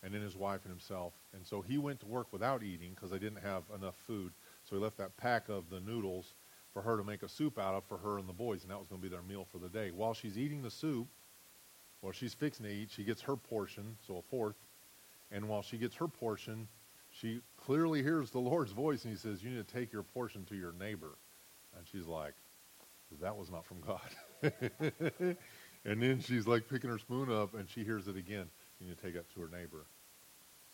[0.04, 1.14] and then his wife and himself.
[1.32, 4.32] And so he went to work without eating because they didn't have enough food.
[4.62, 6.34] So he left that pack of the noodles
[6.72, 8.78] for her to make a soup out of for her and the boys, and that
[8.78, 9.90] was going to be their meal for the day.
[9.90, 11.08] While she's eating the soup,
[12.02, 14.54] while she's fixing to eat, she gets her portion, so a fourth.
[15.32, 16.68] And while she gets her portion,
[17.10, 20.44] she clearly hears the Lord's voice and he says, You need to take your portion
[20.44, 21.18] to your neighbor.
[21.76, 22.34] And she's like,
[23.20, 24.00] That was not from God.
[25.84, 28.40] and then she's like picking her spoon up and she hears it again.
[28.40, 28.50] And
[28.80, 29.86] you need to take it to her neighbor.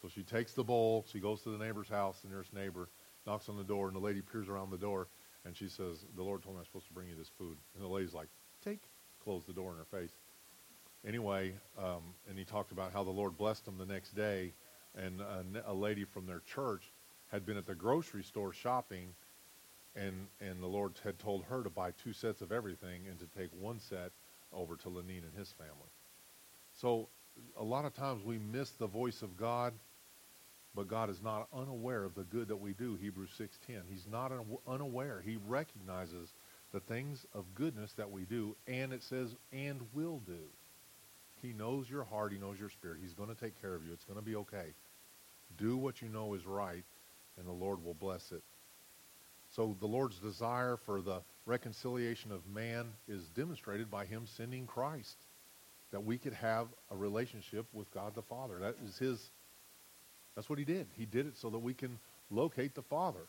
[0.00, 2.88] So she takes the bowl, she goes to the neighbor's house, the nearest neighbor,
[3.26, 5.08] knocks on the door, and the lady peers around the door
[5.44, 7.56] and she says, The Lord told me I'm supposed to bring you this food.
[7.74, 8.28] And the lady's like,
[8.64, 8.80] Take,
[9.22, 10.12] close the door in her face.
[11.06, 14.52] Anyway, um, and he talked about how the Lord blessed him the next day
[14.96, 16.92] and a, a lady from their church
[17.30, 19.14] had been at the grocery store shopping
[19.96, 23.26] and and the Lord had told her to buy two sets of everything and to
[23.38, 24.12] take one set
[24.52, 25.90] over to Lenine and his family.
[26.74, 27.08] So
[27.58, 29.72] a lot of times we miss the voice of God,
[30.74, 32.96] but God is not unaware of the good that we do.
[32.96, 33.82] Hebrews 6:10.
[33.88, 34.32] He's not
[34.66, 35.20] unaware.
[35.20, 36.32] He recognizes
[36.72, 40.48] the things of goodness that we do, and it says and will do.
[41.42, 42.32] He knows your heart.
[42.32, 42.98] He knows your spirit.
[43.00, 43.92] He's going to take care of you.
[43.92, 44.74] It's going to be okay.
[45.56, 46.84] Do what you know is right,
[47.36, 48.42] and the Lord will bless it.
[49.60, 55.18] So the Lord's desire for the reconciliation of man is demonstrated by him sending Christ,
[55.90, 58.58] that we could have a relationship with God the Father.
[58.58, 59.28] That is his,
[60.34, 60.86] that's what he did.
[60.96, 61.98] He did it so that we can
[62.30, 63.26] locate the Father.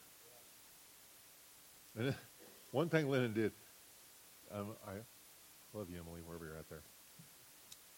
[1.97, 2.15] And
[2.71, 3.51] one thing Lennon did,
[4.53, 4.93] um, I
[5.77, 6.83] love you, Emily, wherever you're at there.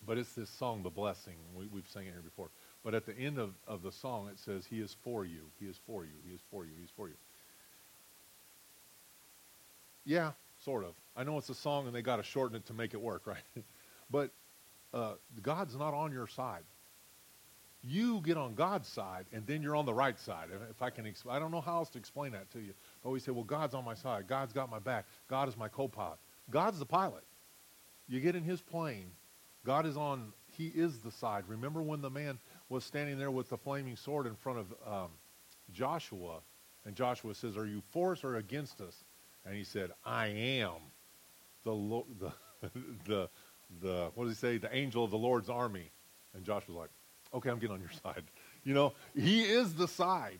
[0.07, 1.36] But it's this song, The Blessing.
[1.55, 2.49] We, we've sang it here before.
[2.84, 5.41] But at the end of, of the song, it says, He is for you.
[5.59, 6.13] He is for you.
[6.27, 6.71] He is for you.
[6.75, 7.13] He is for you.
[10.05, 10.31] Yeah,
[10.63, 10.93] sort of.
[11.15, 13.23] I know it's a song and they got to shorten it to make it work,
[13.27, 13.63] right?
[14.09, 14.31] but
[14.93, 16.63] uh, God's not on your side.
[17.85, 20.47] You get on God's side, and then you're on the right side.
[20.69, 22.73] If I can, I don't know how else to explain that to you.
[23.03, 24.25] But we say, well, God's on my side.
[24.25, 25.05] God's got my back.
[25.27, 26.17] God is my co-pilot.
[26.49, 27.25] God's the pilot.
[28.07, 29.11] You get in his plane.
[29.65, 31.43] God is on, he is the side.
[31.47, 32.39] Remember when the man
[32.69, 35.09] was standing there with the flaming sword in front of um,
[35.73, 36.39] Joshua,
[36.85, 39.03] and Joshua says, are you for us or against us?
[39.45, 40.71] And he said, I am
[41.63, 41.71] the,
[42.19, 42.31] the,
[43.05, 43.29] the,
[43.81, 44.57] the, what does he say?
[44.57, 45.91] The angel of the Lord's army.
[46.33, 46.89] And Josh was like,
[47.33, 48.23] okay, I'm getting on your side.
[48.63, 50.39] You know, he is the side.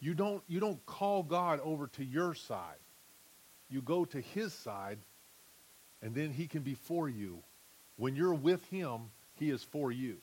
[0.00, 2.78] You don't, you don't call God over to your side.
[3.68, 4.98] You go to his side,
[6.02, 7.40] and then he can be for you.
[7.96, 10.16] When you're with him, he is for you.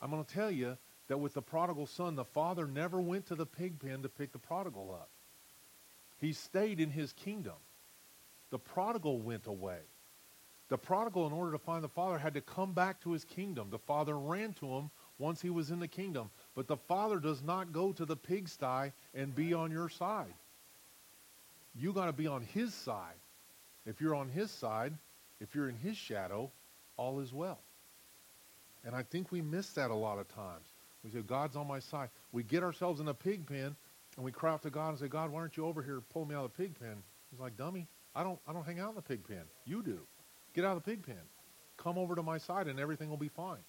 [0.00, 0.78] I'm going to tell you
[1.08, 4.32] that with the prodigal son, the father never went to the pig pen to pick
[4.32, 5.10] the prodigal up.
[6.20, 7.54] He stayed in his kingdom.
[8.50, 9.78] The prodigal went away.
[10.68, 13.68] The prodigal, in order to find the father, had to come back to his kingdom.
[13.70, 16.30] The father ran to him once he was in the kingdom.
[16.54, 20.34] But the father does not go to the pigsty and be on your side.
[21.74, 23.16] You got to be on his side.
[23.86, 24.92] If you're on his side,
[25.40, 26.50] if you're in his shadow,
[26.96, 27.58] all is well.
[28.84, 30.66] And I think we miss that a lot of times.
[31.02, 32.10] We say, God's on my side.
[32.32, 33.74] We get ourselves in a pig pen
[34.20, 36.28] and we cry out to God and say, God, why aren't you over here pulling
[36.28, 37.02] me out of the pig pen?
[37.30, 39.44] He's like, dummy, I don't, I don't hang out in the pig pen.
[39.64, 40.00] You do.
[40.52, 41.22] Get out of the pig pen.
[41.78, 43.62] Come over to my side and everything will be fine.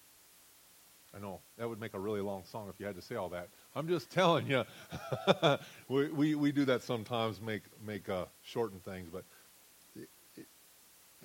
[1.16, 3.30] I know that would make a really long song if you had to say all
[3.30, 3.48] that.
[3.74, 4.64] I'm just telling you,
[5.88, 9.08] we, we, we do that sometimes, make make uh, shorten things.
[9.10, 9.24] But
[9.96, 10.46] it, it,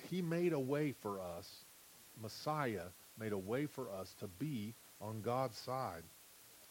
[0.08, 1.66] he made a way for us.
[2.22, 2.86] Messiah
[3.20, 4.72] made a way for us to be
[5.02, 6.04] on God's side.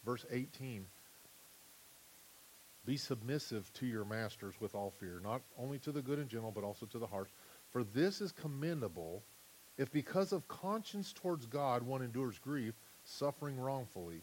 [0.04, 0.86] Verse 18.
[2.88, 6.50] Be submissive to your masters with all fear, not only to the good and gentle,
[6.50, 7.28] but also to the harsh.
[7.68, 9.22] For this is commendable
[9.76, 12.72] if because of conscience towards God one endures grief,
[13.04, 14.22] suffering wrongfully.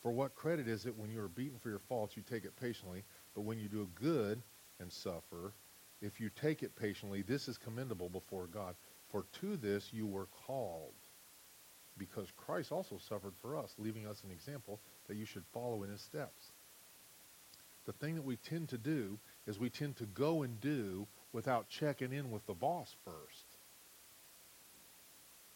[0.00, 2.58] For what credit is it when you are beaten for your faults, you take it
[2.58, 4.42] patiently, but when you do good
[4.80, 5.52] and suffer,
[6.00, 8.74] if you take it patiently, this is commendable before God.
[9.10, 10.94] For to this you were called,
[11.98, 15.90] because Christ also suffered for us, leaving us an example that you should follow in
[15.90, 16.53] his steps
[17.86, 21.68] the thing that we tend to do is we tend to go and do without
[21.68, 23.44] checking in with the boss first.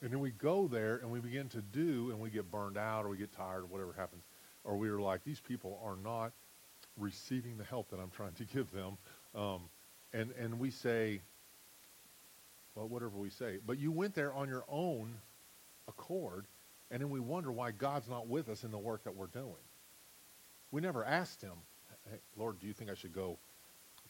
[0.00, 3.04] And then we go there and we begin to do and we get burned out
[3.04, 4.22] or we get tired or whatever happens.
[4.64, 6.32] Or we are like, these people are not
[6.98, 8.98] receiving the help that I'm trying to give them.
[9.34, 9.60] Um,
[10.12, 11.20] and, and we say,
[12.74, 13.58] well, whatever we say.
[13.66, 15.14] But you went there on your own
[15.88, 16.44] accord,
[16.90, 19.52] and then we wonder why God's not with us in the work that we're doing.
[20.70, 21.54] We never asked him,
[22.10, 23.38] hey, Lord, do you think I should go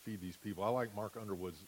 [0.02, 0.64] feed these people?
[0.64, 1.64] I like Mark Underwood's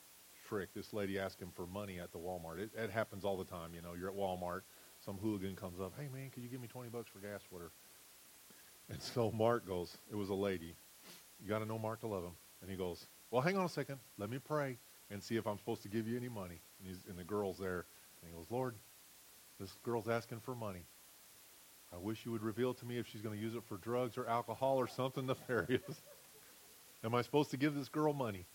[0.49, 0.70] trick.
[0.74, 2.59] This lady asked him for money at the Walmart.
[2.59, 3.70] It, it happens all the time.
[3.74, 4.62] You know, you're at Walmart,
[5.05, 7.70] some hooligan comes up, hey man, could you give me 20 bucks for gas, water?
[8.93, 10.74] And so Mark goes, it was a lady.
[11.41, 12.33] You got to know Mark to love him.
[12.61, 14.01] And he goes, well, hang on a second.
[14.18, 14.78] Let me pray
[15.12, 16.61] and see if I'm supposed to give you any money.
[16.85, 17.87] And, and the girl's there.
[18.20, 18.74] And he goes, Lord,
[19.61, 20.83] this girl's asking for money.
[21.93, 24.18] I wish you would reveal to me if she's going to use it for drugs
[24.18, 26.03] or alcohol or something nefarious.
[27.03, 28.46] Am I supposed to give this girl money?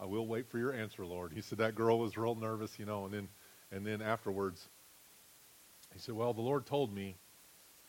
[0.00, 1.32] I will wait for your answer, Lord.
[1.32, 3.28] He said that girl was real nervous, you know, and then
[3.70, 4.68] and then afterwards
[5.92, 7.16] he said, Well, the Lord told me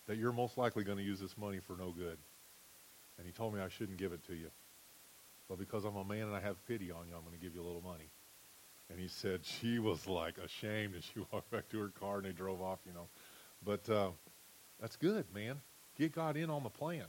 [0.08, 2.18] that you're most likely going to use this money for no good.
[3.18, 4.50] And he told me I shouldn't give it to you.
[5.50, 7.56] But because I'm a man and I have pity on you, I'm going to give
[7.56, 8.10] you a little money.
[8.90, 12.26] And he said she was like ashamed and she walked back to her car and
[12.26, 13.08] they drove off, you know.
[13.66, 14.10] But uh,
[14.80, 15.60] that's good, man.
[15.98, 17.06] Get God in on the plan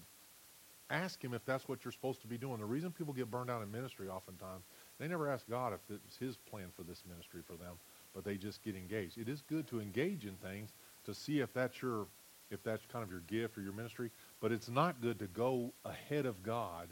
[0.91, 2.59] ask him if that's what you're supposed to be doing.
[2.59, 4.65] The reason people get burned out in ministry oftentimes,
[4.99, 7.75] they never ask God if it's his plan for this ministry for them,
[8.15, 9.19] but they just get engaged.
[9.19, 10.71] It is good to engage in things
[11.05, 12.07] to see if that's your
[12.49, 14.09] if that's kind of your gift or your ministry,
[14.41, 16.89] but it's not good to go ahead of God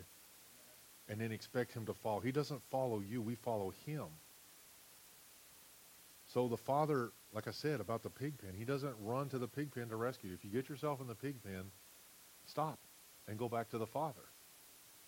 [1.08, 2.18] and then expect him to follow.
[2.18, 4.06] He doesn't follow you, we follow him.
[6.26, 9.46] So the father, like I said about the pig pen, he doesn't run to the
[9.46, 10.32] pig pen to rescue.
[10.32, 11.70] If you get yourself in the pig pen,
[12.46, 12.78] stop
[13.28, 14.24] and go back to the father.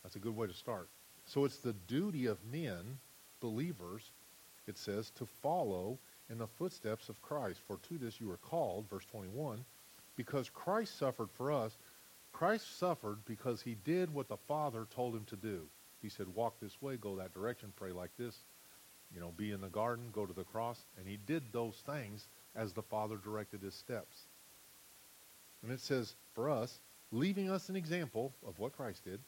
[0.02, 0.88] That's a good way to start.
[1.26, 2.98] So it's the duty of men,
[3.40, 4.10] believers,
[4.66, 5.98] it says, to follow
[6.30, 7.60] in the footsteps of Christ.
[7.66, 9.64] For to this you are called, verse 21,
[10.16, 11.76] because Christ suffered for us.
[12.32, 15.62] Christ suffered because he did what the Father told him to do.
[16.02, 18.36] He said, walk this way, go that direction, pray like this,
[19.12, 20.84] you know, be in the garden, go to the cross.
[20.98, 24.26] And he did those things as the Father directed his steps.
[25.62, 26.78] And it says, for us,
[27.12, 29.20] leaving us an example of what Christ did,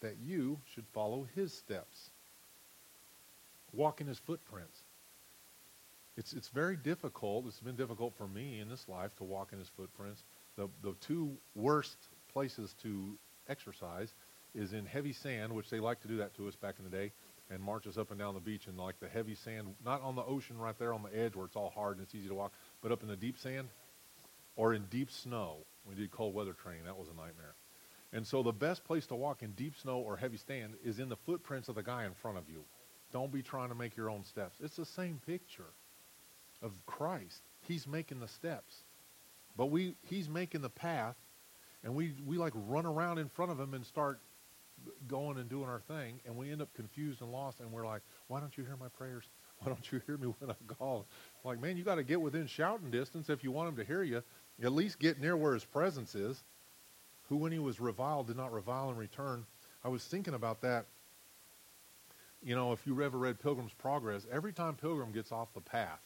[0.00, 2.10] that you should follow his steps.
[3.72, 4.78] Walk in his footprints.
[6.16, 7.46] It's, it's very difficult.
[7.46, 10.22] It's been difficult for me in this life to walk in his footprints.
[10.56, 11.96] The, the two worst
[12.32, 13.16] places to
[13.48, 14.12] exercise
[14.54, 16.96] is in heavy sand, which they like to do that to us back in the
[16.96, 17.10] day,
[17.50, 20.14] and march us up and down the beach in like the heavy sand, not on
[20.14, 22.34] the ocean right there on the edge where it's all hard and it's easy to
[22.34, 23.68] walk, but up in the deep sand
[24.54, 25.56] or in deep snow.
[25.88, 26.84] We did cold weather training.
[26.84, 27.54] That was a nightmare.
[28.12, 31.08] And so the best place to walk in deep snow or heavy sand is in
[31.08, 32.64] the footprints of the guy in front of you.
[33.12, 34.58] Don't be trying to make your own steps.
[34.60, 35.72] It's the same picture
[36.62, 37.42] of Christ.
[37.60, 38.84] He's making the steps.
[39.56, 41.16] But we he's making the path
[41.84, 44.20] and we we like run around in front of him and start
[45.06, 48.02] going and doing our thing and we end up confused and lost and we're like,
[48.26, 49.24] "Why don't you hear my prayers?
[49.60, 51.06] Why don't you hear me when I call?"
[51.44, 54.02] Like, man, you got to get within shouting distance if you want him to hear
[54.02, 54.22] you.
[54.62, 56.42] At least get near where his presence is.
[57.28, 59.46] Who when he was reviled did not revile in return.
[59.82, 60.86] I was thinking about that.
[62.42, 66.00] You know, if you ever read Pilgrim's Progress, every time Pilgrim gets off the path,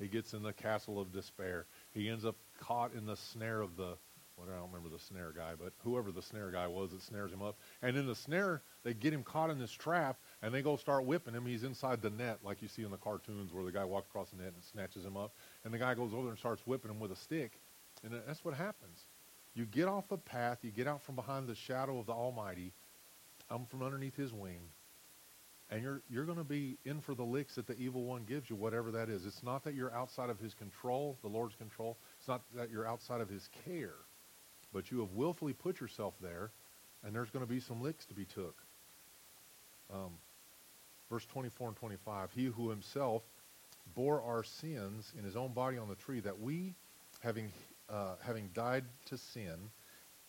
[0.00, 1.66] he gets in the castle of despair.
[1.94, 3.96] He ends up caught in the snare of the,
[4.34, 7.32] what I don't remember the snare guy, but whoever the snare guy was that snares
[7.32, 7.56] him up.
[7.82, 11.04] And in the snare, they get him caught in this trap, and they go start
[11.04, 11.46] whipping him.
[11.46, 14.30] He's inside the net, like you see in the cartoons where the guy walks across
[14.30, 15.32] the net and snatches him up.
[15.64, 17.52] And the guy goes over there and starts whipping him with a stick.
[18.04, 18.98] And that's what happens.
[19.54, 22.72] You get off the path, you get out from behind the shadow of the Almighty,
[23.50, 24.60] I'm from underneath his wing,
[25.70, 28.50] and you're you're going to be in for the licks that the evil one gives
[28.50, 29.24] you, whatever that is.
[29.24, 31.96] It's not that you're outside of his control, the Lord's control.
[32.18, 33.94] It's not that you're outside of his care,
[34.72, 36.50] but you have willfully put yourself there,
[37.04, 38.56] and there's going to be some licks to be took.
[39.92, 40.10] Um,
[41.08, 43.22] verse 24 and 25: He who himself
[43.94, 46.74] bore our sins in his own body on the tree, that we,
[47.20, 47.52] having
[47.88, 49.70] uh, having died to sin,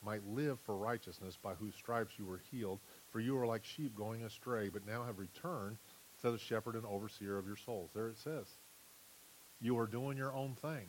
[0.03, 2.79] might live for righteousness, by whose stripes you were healed.
[3.11, 5.77] For you are like sheep going astray, but now have returned
[6.21, 7.89] to the shepherd and overseer of your souls.
[7.93, 8.47] There it says.
[9.59, 10.87] You are doing your own thing.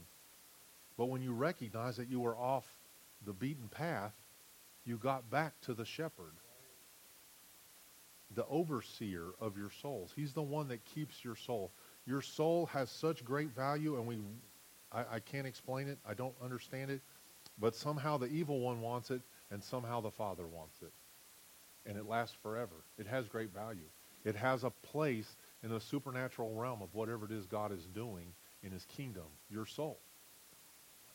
[0.97, 2.67] But when you recognize that you were off
[3.25, 4.13] the beaten path,
[4.85, 6.33] you got back to the shepherd,
[8.35, 10.13] the overseer of your souls.
[10.15, 11.71] He's the one that keeps your soul.
[12.07, 14.19] Your soul has such great value, and we,
[14.93, 15.99] I, I can't explain it.
[16.09, 17.01] I don't understand it.
[17.61, 19.21] But somehow the evil one wants it,
[19.51, 20.93] and somehow the Father wants it
[21.89, 22.85] and it lasts forever.
[22.99, 23.89] It has great value.
[24.25, 28.27] It has a place in the supernatural realm of whatever it is God is doing
[28.63, 29.99] in his kingdom, your soul.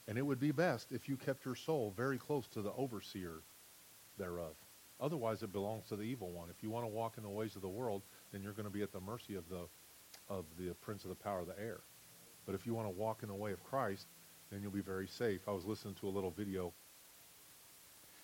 [0.08, 3.42] And it would be best if you kept your soul very close to the overseer
[4.18, 4.56] thereof.
[5.00, 6.50] Otherwise, it belongs to the evil one.
[6.50, 8.02] If you want to walk in the ways of the world,
[8.32, 9.68] then you're going to be at the mercy of the,
[10.28, 11.82] of the prince of the power of the air.
[12.46, 14.08] But if you want to walk in the way of Christ,
[14.52, 15.42] then you'll be very safe.
[15.48, 16.74] I was listening to a little video,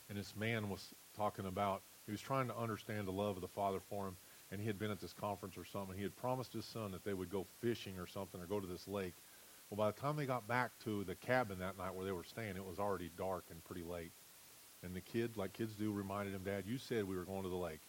[0.10, 3.48] and this man was talking about he was trying to understand the love of the
[3.48, 4.18] Father for him,
[4.52, 5.96] and he had been at this conference or something.
[5.96, 8.66] He had promised his son that they would go fishing or something or go to
[8.66, 9.14] this lake.
[9.70, 12.24] Well, by the time they got back to the cabin that night where they were
[12.24, 14.12] staying, it was already dark and pretty late.
[14.82, 17.50] And the kid, like kids do, reminded him, Dad, you said we were going to
[17.50, 17.82] the lake.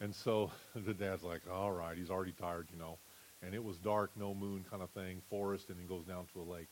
[0.00, 2.98] And so the dad's like, all right, he's already tired, you know.
[3.42, 6.40] And it was dark, no moon kind of thing, forest, and he goes down to
[6.40, 6.68] a lake.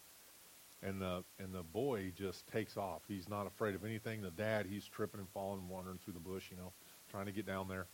[0.82, 3.02] And the and the boy just takes off.
[3.08, 4.20] He's not afraid of anything.
[4.20, 6.72] The dad, he's tripping and falling and wandering through the bush, you know,
[7.10, 7.86] trying to get down there.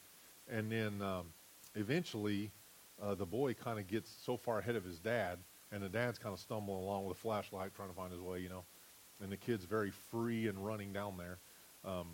[0.51, 1.27] And then um,
[1.77, 2.51] eventually,
[3.01, 5.39] uh, the boy kind of gets so far ahead of his dad,
[5.70, 8.41] and the dad's kind of stumbling along with a flashlight trying to find his way,
[8.41, 8.64] you know.
[9.23, 11.39] And the kid's very free and running down there.
[11.85, 12.07] Um,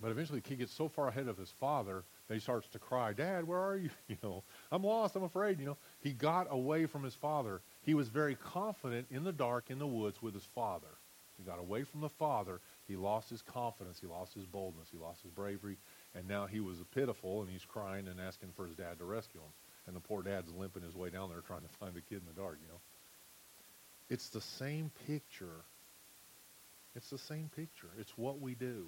[0.00, 2.78] but eventually, the kid gets so far ahead of his father that he starts to
[2.78, 3.90] cry, "Dad, where are you?
[4.08, 5.16] You know, I'm lost.
[5.16, 7.60] I'm afraid." You know, he got away from his father.
[7.82, 10.88] He was very confident in the dark in the woods with his father.
[11.38, 12.60] He got away from the father.
[12.88, 13.98] He lost his confidence.
[14.00, 14.88] He lost his boldness.
[14.90, 15.78] He lost his bravery.
[16.14, 19.40] And now he was pitiful, and he's crying and asking for his dad to rescue
[19.40, 19.52] him.
[19.86, 22.26] And the poor dad's limping his way down there trying to find the kid in
[22.26, 22.58] the dark.
[22.60, 22.80] You know,
[24.10, 25.64] it's the same picture.
[26.96, 27.88] It's the same picture.
[27.98, 28.86] It's what we do.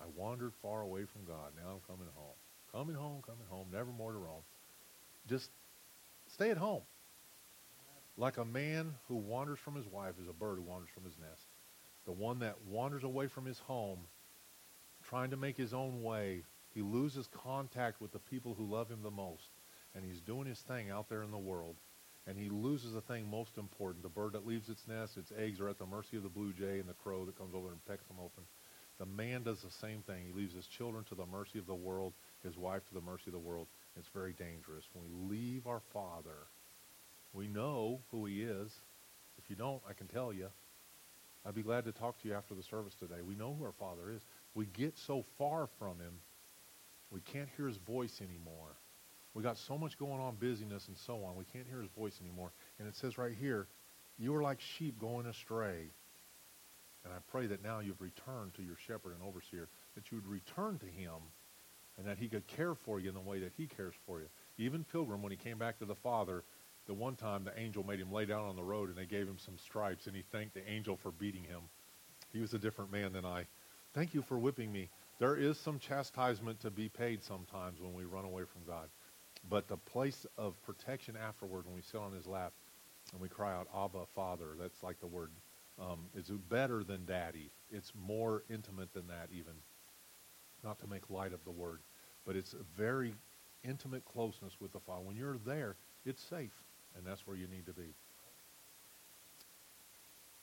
[0.00, 1.52] I wandered far away from God.
[1.56, 2.34] Now I'm coming home.
[2.72, 4.42] Coming home, coming home, never more to roam.
[5.28, 5.50] Just
[6.28, 6.82] stay at home.
[8.16, 11.16] Like a man who wanders from his wife is a bird who wanders from his
[11.18, 11.46] nest.
[12.06, 14.00] The one that wanders away from his home,
[15.02, 16.44] trying to make his own way,
[16.74, 19.48] he loses contact with the people who love him the most.
[19.94, 21.76] And he's doing his thing out there in the world.
[22.26, 24.02] And he loses the thing most important.
[24.02, 26.52] The bird that leaves its nest, its eggs are at the mercy of the blue
[26.52, 28.44] jay and the crow that comes over and pecks them open.
[29.00, 30.26] The man does the same thing.
[30.26, 32.12] He leaves his children to the mercy of the world,
[32.44, 33.66] his wife to the mercy of the world.
[33.98, 34.84] It's very dangerous.
[34.92, 36.46] When we leave our Father,
[37.32, 38.70] we know who he is.
[39.38, 40.48] If you don't, I can tell you.
[41.46, 43.22] I'd be glad to talk to you after the service today.
[43.26, 44.20] We know who our Father is.
[44.54, 46.12] We get so far from him,
[47.10, 48.76] we can't hear his voice anymore.
[49.32, 51.36] We got so much going on, busyness and so on.
[51.36, 52.50] We can't hear his voice anymore.
[52.78, 53.66] And it says right here,
[54.18, 55.90] you are like sheep going astray.
[57.04, 60.26] And I pray that now you've returned to your shepherd and overseer, that you would
[60.26, 61.20] return to him
[61.98, 64.26] and that he could care for you in the way that he cares for you.
[64.58, 66.44] Even Pilgrim, when he came back to the Father,
[66.86, 69.26] the one time the angel made him lay down on the road and they gave
[69.26, 71.60] him some stripes and he thanked the angel for beating him.
[72.32, 73.46] He was a different man than I.
[73.92, 74.88] Thank you for whipping me.
[75.18, 78.88] There is some chastisement to be paid sometimes when we run away from God.
[79.48, 82.52] But the place of protection afterward when we sit on his lap
[83.12, 85.30] and we cry out, Abba, Father, that's like the word,
[85.80, 87.50] um, is better than daddy.
[87.70, 89.54] It's more intimate than that even.
[90.62, 91.80] Not to make light of the word,
[92.26, 93.14] but it's a very
[93.64, 95.02] intimate closeness with the Father.
[95.02, 96.62] When you're there, it's safe,
[96.96, 97.94] and that's where you need to be.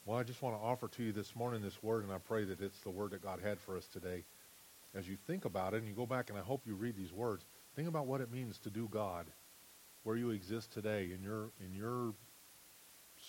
[0.05, 2.45] Well, I just want to offer to you this morning this word, and I pray
[2.45, 4.23] that it's the word that God had for us today.
[4.95, 7.11] As you think about it, and you go back, and I hope you read these
[7.11, 9.25] words, think about what it means to do God,
[10.03, 12.13] where you exist today in your in your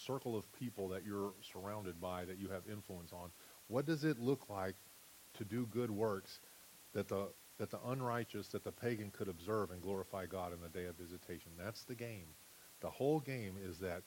[0.08, 3.30] circle of people that you're surrounded by, that you have influence on.
[3.68, 4.74] What does it look like
[5.36, 6.40] to do good works
[6.94, 7.28] that the
[7.58, 10.96] that the unrighteous, that the pagan could observe and glorify God in the day of
[10.96, 11.50] visitation.
[11.58, 12.26] That's the game.
[12.80, 14.02] The whole game is that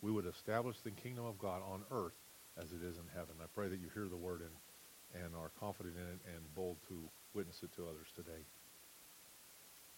[0.00, 2.14] we would establish the kingdom of God on earth
[2.56, 3.34] as it is in heaven.
[3.42, 6.76] I pray that you hear the word and, and are confident in it and bold
[6.88, 6.98] to
[7.34, 8.46] witness it to others today.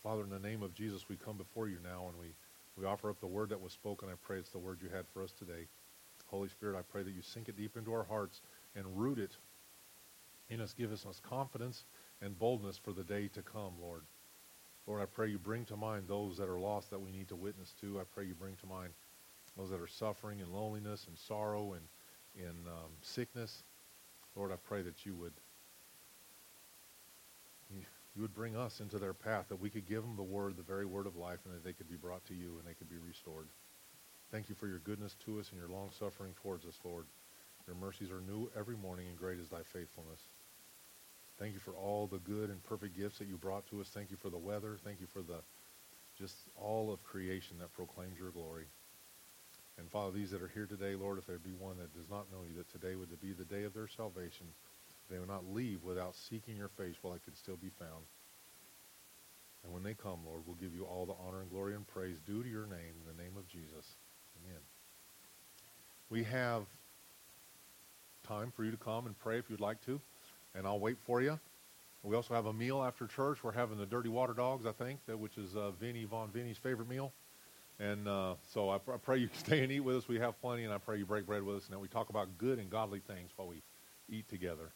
[0.02, 2.34] Father, in the name of Jesus, we come before you now and we,
[2.76, 4.08] we offer up the word that was spoken.
[4.08, 5.66] I pray it's the word you had for us today.
[6.26, 8.40] Holy Spirit, I pray that you sink it deep into our hearts
[8.74, 9.36] and root it
[10.48, 10.74] in us.
[10.76, 11.84] Give us confidence
[12.20, 14.02] and boldness for the day to come, Lord.
[14.86, 17.36] Lord, I pray you bring to mind those that are lost that we need to
[17.36, 18.00] witness to.
[18.00, 18.92] I pray you bring to mind
[19.56, 21.82] those that are suffering in loneliness and sorrow and
[22.36, 23.62] in um, sickness.
[24.36, 25.32] Lord, I pray that you would
[27.70, 27.82] you
[28.22, 30.86] would bring us into their path, that we could give them the word, the very
[30.86, 32.98] word of life, and that they could be brought to you and they could be
[32.98, 33.48] restored.
[34.30, 37.06] Thank you for your goodness to us and your long suffering towards us, Lord.
[37.66, 40.20] Your mercies are new every morning, and great is thy faithfulness.
[41.38, 43.88] Thank you for all the good and perfect gifts that you brought to us.
[43.88, 44.78] Thank you for the weather.
[44.84, 45.40] Thank you for the
[46.18, 48.66] just all of creation that proclaims your glory.
[49.78, 52.30] And Father, these that are here today, Lord, if there be one that does not
[52.30, 54.46] know you, that today would be the day of their salvation.
[55.10, 58.04] They will not leave without seeking your face while it can still be found.
[59.64, 62.18] And when they come, Lord, we'll give you all the honor and glory and praise
[62.26, 63.96] due to your name, in the name of Jesus.
[64.44, 64.60] Amen.
[66.10, 66.64] We have
[68.26, 70.00] time for you to come and pray if you'd like to
[70.54, 71.38] and I'll wait for you.
[72.02, 73.42] We also have a meal after church.
[73.42, 76.58] We're having the Dirty Water Dogs, I think, that, which is uh, Vinny Von Vinny's
[76.58, 77.12] favorite meal.
[77.80, 80.08] And uh, so I, I, pray you stay and eat with us.
[80.08, 82.10] We have plenty, and I pray you break bread with us, and that we talk
[82.10, 83.62] about good and godly things while we
[84.08, 84.70] eat together.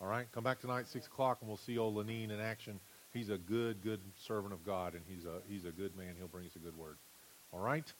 [0.00, 0.26] All right?
[0.32, 2.80] Come back tonight, 6 o'clock, and we'll see old Lenine in action.
[3.12, 6.14] He's a good, good servant of God, and he's a, he's a good man.
[6.18, 6.98] He'll bring us a good word.
[7.52, 7.90] All right?